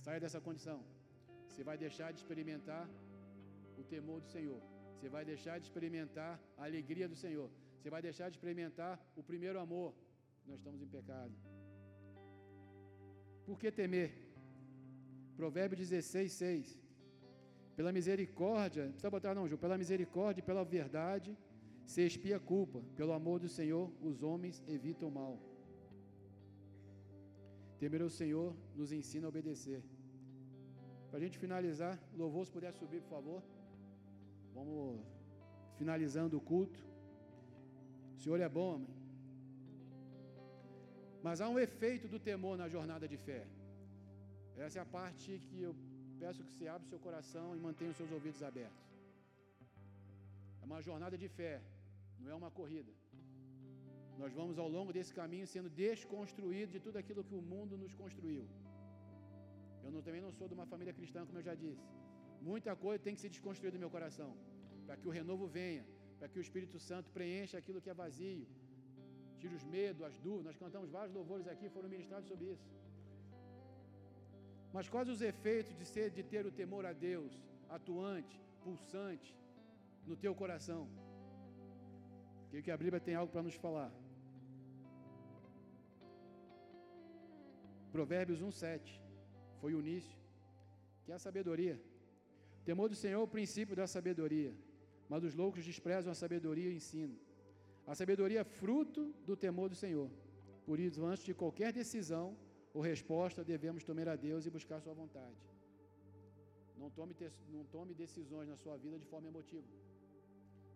[0.03, 0.79] Saia dessa condição.
[1.47, 2.87] Você vai deixar de experimentar
[3.77, 4.61] o temor do Senhor.
[4.93, 7.49] Você vai deixar de experimentar a alegria do Senhor.
[7.85, 9.89] Você vai deixar de experimentar o primeiro amor.
[10.47, 11.33] Nós estamos em pecado.
[13.45, 14.09] Por que temer?
[15.39, 16.81] Provérbio 16, 6.
[17.75, 21.37] Pela misericórdia, não precisa botar não, Ju, pela misericórdia e pela verdade
[21.85, 22.81] se expia a culpa.
[22.95, 25.37] Pelo amor do Senhor, os homens evitam o mal.
[27.77, 29.83] Temer o Senhor nos ensina a obedecer.
[31.11, 33.43] Para a gente finalizar, louvor se puder subir, por favor.
[34.55, 35.05] Vamos
[35.77, 36.94] finalizando o culto.
[38.25, 38.93] Senhor é bom, amém.
[41.25, 43.41] Mas há um efeito do temor na jornada de fé.
[44.63, 45.73] Essa é a parte que eu
[46.21, 48.83] peço que você abra o seu coração e mantenha os seus ouvidos abertos.
[50.61, 51.53] É uma jornada de fé,
[52.23, 52.91] não é uma corrida.
[54.21, 57.93] Nós vamos ao longo desse caminho sendo desconstruídos de tudo aquilo que o mundo nos
[58.01, 58.45] construiu.
[59.83, 61.85] Eu não, também não sou de uma família cristã, como eu já disse.
[62.51, 64.31] Muita coisa tem que ser desconstruída no meu coração,
[64.87, 65.85] para que o renovo venha,
[66.25, 68.45] para que o Espírito Santo preencha aquilo que é vazio,
[69.39, 70.47] tire os medos, as dúvidas.
[70.47, 72.67] Nós cantamos vários louvores aqui, foram ministrados sobre isso.
[74.75, 77.31] Mas quais os efeitos de, ser, de ter o temor a Deus,
[77.77, 79.37] atuante, pulsante,
[80.09, 80.81] no teu coração?
[82.49, 83.91] Creio que a Bíblia tem algo para nos falar.
[87.91, 88.99] Provérbios 1,7
[89.61, 90.17] foi o início,
[91.03, 91.79] que é a sabedoria.
[92.61, 94.55] O temor do Senhor é o princípio da sabedoria,
[95.09, 97.15] mas os loucos desprezam a sabedoria e ensino.
[97.85, 100.09] A sabedoria é fruto do temor do Senhor.
[100.65, 102.35] Por isso, antes de qualquer decisão,
[102.73, 105.41] ou resposta, devemos temer a Deus e buscar Sua vontade.
[106.81, 107.13] Não tome,
[107.55, 109.67] não tome decisões na sua vida de forma emotiva.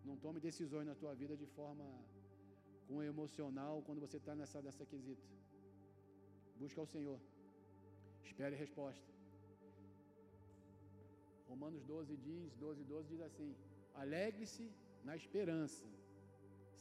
[0.08, 1.84] Não tome decisões na tua vida de forma
[2.88, 5.26] com emocional quando você está nessa, nessa quesita.
[6.62, 7.20] Busca o Senhor.
[8.24, 9.08] Espere a resposta.
[11.50, 13.54] Romanos 12 diz, 12, 12 diz assim:
[14.04, 14.64] Alegre-se
[15.08, 15.84] na esperança,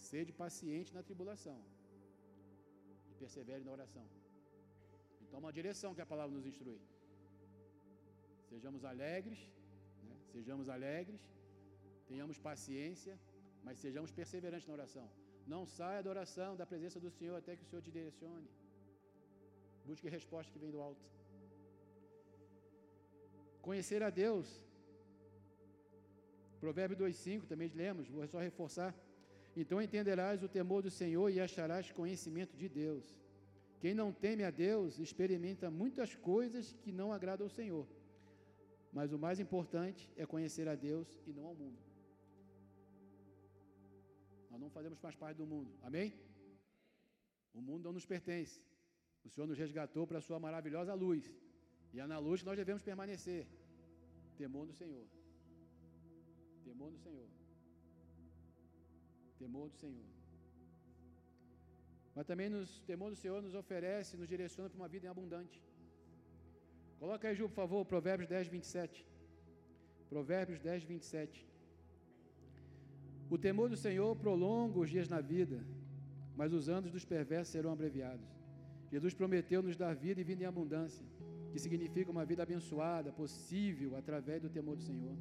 [0.09, 1.59] sede paciente na tribulação
[3.09, 4.05] e persevere na oração.
[5.23, 6.79] Então, uma direção que a palavra nos instrui.
[8.51, 9.39] Sejamos alegres,
[10.07, 10.15] né?
[10.33, 11.21] sejamos alegres,
[12.11, 13.15] tenhamos paciência,
[13.65, 15.07] mas sejamos perseverantes na oração.
[15.53, 18.49] Não saia da oração, da presença do Senhor, até que o Senhor te direcione.
[19.89, 21.05] Busque a resposta que vem do alto.
[23.67, 24.47] Conhecer a Deus.
[26.59, 28.93] Provérbio 2,5 também lemos, vou só reforçar.
[29.55, 33.05] Então entenderás o temor do Senhor e acharás conhecimento de Deus.
[33.79, 37.87] Quem não teme a Deus experimenta muitas coisas que não agradam ao Senhor.
[38.91, 41.79] Mas o mais importante é conhecer a Deus e não ao mundo.
[44.49, 45.71] Nós não fazemos mais parte do mundo.
[45.81, 46.13] Amém?
[47.53, 48.61] O mundo não nos pertence.
[49.23, 51.31] O Senhor nos resgatou para a sua maravilhosa luz.
[51.93, 53.47] E é na luz que nós devemos permanecer.
[54.37, 55.05] Temor do Senhor.
[56.63, 57.27] Temor do Senhor.
[59.39, 60.09] Temor do Senhor.
[62.15, 65.61] Mas também nos temor do Senhor nos oferece, nos direciona para uma vida em abundante.
[66.99, 69.07] Coloca aí, Ju, por favor, Provérbios 10, 27.
[70.09, 71.47] Provérbios 10, 27.
[73.29, 75.63] O temor do Senhor prolonga os dias na vida,
[76.35, 78.27] mas os anos dos perversos serão abreviados.
[78.91, 81.05] Jesus prometeu nos dar vida e vida em abundância,
[81.51, 85.15] que significa uma vida abençoada, possível através do temor do Senhor.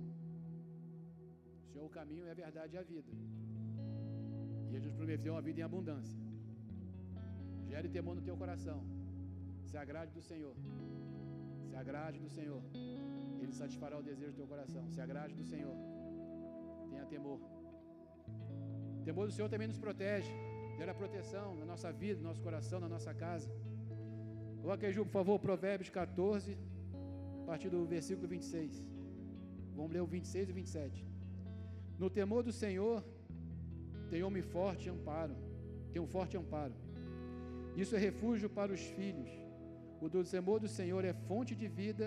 [1.79, 3.11] Senhor é o caminho, é a verdade e a vida.
[4.67, 6.19] E Jesus prometeu uma vida em abundância.
[7.71, 8.79] Gere temor no teu coração.
[9.71, 10.55] Se agrade do Senhor.
[11.69, 12.63] Se agrade do Senhor.
[13.41, 14.83] Ele satisfará o desejo do teu coração.
[14.95, 15.77] Se agrade do Senhor.
[16.91, 17.39] Tenha temor.
[19.01, 20.33] O temor do Senhor também nos protege.
[20.79, 23.49] Gera proteção na nossa vida, no nosso coração, na nossa casa.
[24.63, 26.59] Coloque aí, Ju, por favor, Provérbios 14,
[27.43, 28.85] a partir do versículo 26.
[29.77, 31.18] Vamos ler o 26 e 27.
[32.03, 33.05] No temor do Senhor
[34.11, 35.37] tem homem forte e amparo,
[35.93, 36.75] tem um forte amparo.
[37.83, 39.31] Isso é refúgio para os filhos.
[40.01, 42.07] O do temor do Senhor é fonte de vida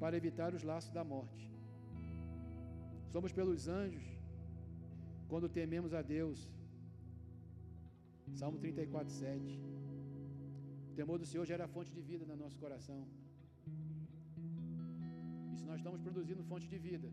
[0.00, 1.44] para evitar os laços da morte.
[3.12, 4.06] Somos pelos anjos
[5.28, 6.38] quando tememos a Deus.
[8.40, 9.60] Salmo 34, 7.
[10.90, 13.00] O temor do Senhor gera fonte de vida no nosso coração.
[15.52, 17.08] E se nós estamos produzindo fonte de vida,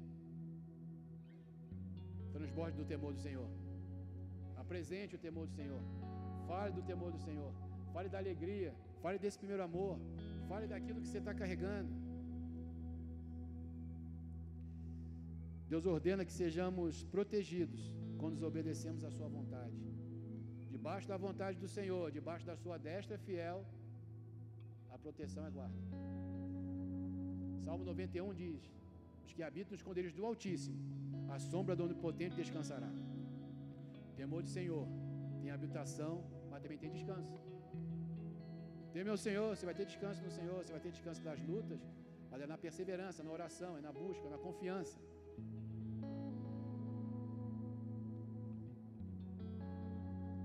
[2.38, 3.49] transborde do temor do Senhor.
[4.63, 5.81] Apresente o temor do Senhor.
[6.49, 7.51] Fale do temor do Senhor.
[7.93, 8.71] Fale da alegria.
[9.03, 9.93] Fale desse primeiro amor.
[10.49, 11.93] Fale daquilo que você está carregando.
[15.71, 17.81] Deus ordena que sejamos protegidos
[18.19, 19.79] quando nos obedecemos à Sua vontade.
[20.75, 23.59] Debaixo da vontade do Senhor, debaixo da Sua destra fiel,
[24.95, 25.81] a proteção é guarda.
[27.65, 28.61] Salmo 91 diz:
[29.25, 30.77] Os que habitam nos esconderijos do Altíssimo,
[31.30, 32.89] a sombra do Onipotente descansará.
[34.15, 34.88] Temor do Senhor
[35.41, 37.34] tem habitação, mas também tem descanso.
[38.93, 41.80] Teme ao Senhor, você vai ter descanso no Senhor, você vai ter descanso das lutas,
[42.32, 44.97] mas é na perseverança, na oração, é na busca, na confiança.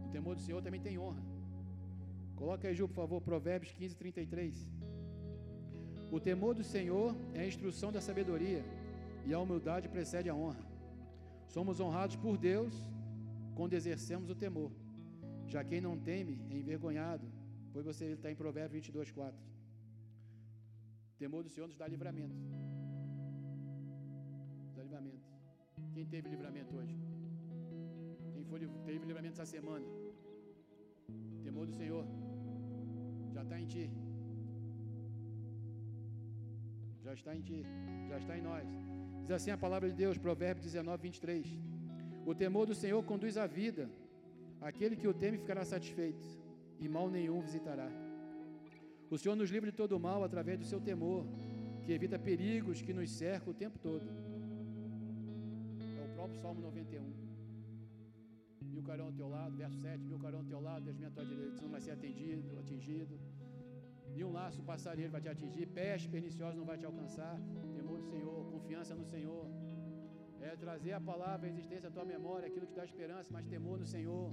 [0.07, 1.23] O temor do Senhor também tem honra.
[2.35, 4.69] Coloca aí, Ju, por favor, Provérbios 15, 33.
[6.11, 8.65] O temor do Senhor é a instrução da sabedoria,
[9.27, 10.70] e a humildade precede a honra.
[11.55, 12.75] Somos honrados por Deus
[13.57, 14.71] quando exercemos o temor.
[15.53, 17.27] Já quem não teme é envergonhado,
[17.73, 19.41] pois você está em Provérbios 22, 4.
[21.13, 22.37] O temor do Senhor nos dá livramento.
[24.65, 25.29] Nos dá livramento.
[25.93, 26.97] Quem teve livramento hoje?
[28.35, 29.87] Quem foi, teve livramento essa semana?
[31.43, 32.07] Temor do Senhor
[33.35, 33.91] já está em ti.
[37.05, 37.65] Já está em ti,
[38.09, 38.67] já está em nós.
[39.23, 41.47] Diz assim a palavra de Deus, Provérbios 19, 23.
[42.27, 43.89] O temor do Senhor conduz à vida,
[44.61, 46.27] aquele que o teme ficará satisfeito,
[46.79, 47.89] e mal nenhum visitará.
[49.11, 51.25] O Senhor nos livra de todo mal através do seu temor,
[51.83, 54.07] que evita perigos que nos cercam o tempo todo.
[55.99, 57.11] É o próprio Salmo 91.
[58.73, 61.25] Mil carão ao teu lado, verso 7, mil carão ao teu lado, Deus minha tua
[61.25, 63.19] direita, não vai ser atendido, atingido.
[64.15, 67.35] Nenhum laço passarinheiro vai te atingir, peste perniciosa não vai te alcançar.
[67.77, 69.45] Temor do Senhor, confiança no Senhor.
[70.49, 73.77] É trazer a palavra, a existência à tua memória, aquilo que dá esperança, mas temor
[73.83, 74.27] no Senhor.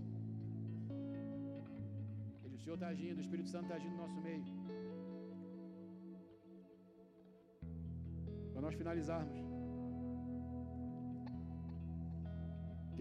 [2.44, 4.46] Ele, o Senhor está agindo, o Espírito Santo está agindo no nosso meio.
[8.54, 9.38] Para nós finalizarmos.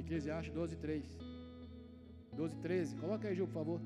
[0.03, 1.19] Eclesiastes 12, 3.
[2.35, 2.97] 12, 13.
[2.97, 3.81] Coloca aí, Gil, por favor.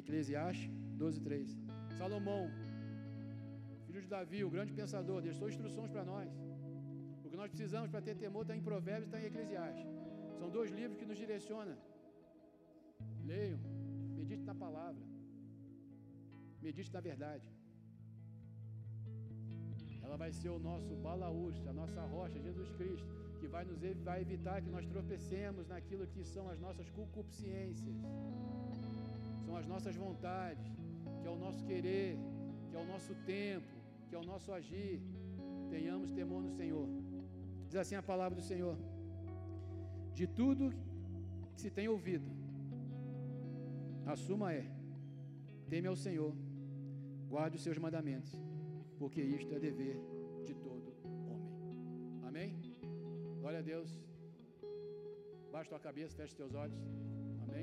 [0.00, 0.70] Eclesiastes
[1.02, 1.58] 12, 3.
[1.98, 2.42] Salomão,
[3.86, 6.28] filho de Davi, o grande pensador, deixou instruções para nós.
[7.24, 9.88] O que nós precisamos para ter temor está em Provérbios está em Eclesiastes.
[10.40, 11.76] São dois livros que nos direcionam.
[13.30, 13.58] Leiam,
[14.18, 15.04] medite na palavra,
[16.66, 17.48] medite na verdade.
[20.04, 24.20] Ela vai ser o nosso balaús, a nossa rocha, Jesus Cristo, que vai nos vai
[24.26, 27.96] evitar que nós tropecemos naquilo que são as nossas concupiscências,
[29.46, 30.66] são as nossas vontades,
[31.22, 32.18] que é o nosso querer,
[32.68, 33.72] que é o nosso tempo,
[34.08, 35.00] que é o nosso agir.
[35.70, 36.86] Tenhamos temor no Senhor.
[37.68, 38.76] Diz assim a palavra do Senhor:
[40.12, 40.72] De tudo
[41.54, 42.28] que se tem ouvido,
[44.04, 44.64] a suma é:
[45.70, 46.34] teme ao Senhor,
[47.28, 48.32] guarde os seus mandamentos,
[48.98, 49.96] porque isto é dever
[50.44, 50.92] de todo
[51.30, 51.78] homem.
[52.28, 52.50] Amém?
[53.40, 53.90] Glória a Deus.
[55.52, 56.80] Baixa tua cabeça, fecha teus olhos.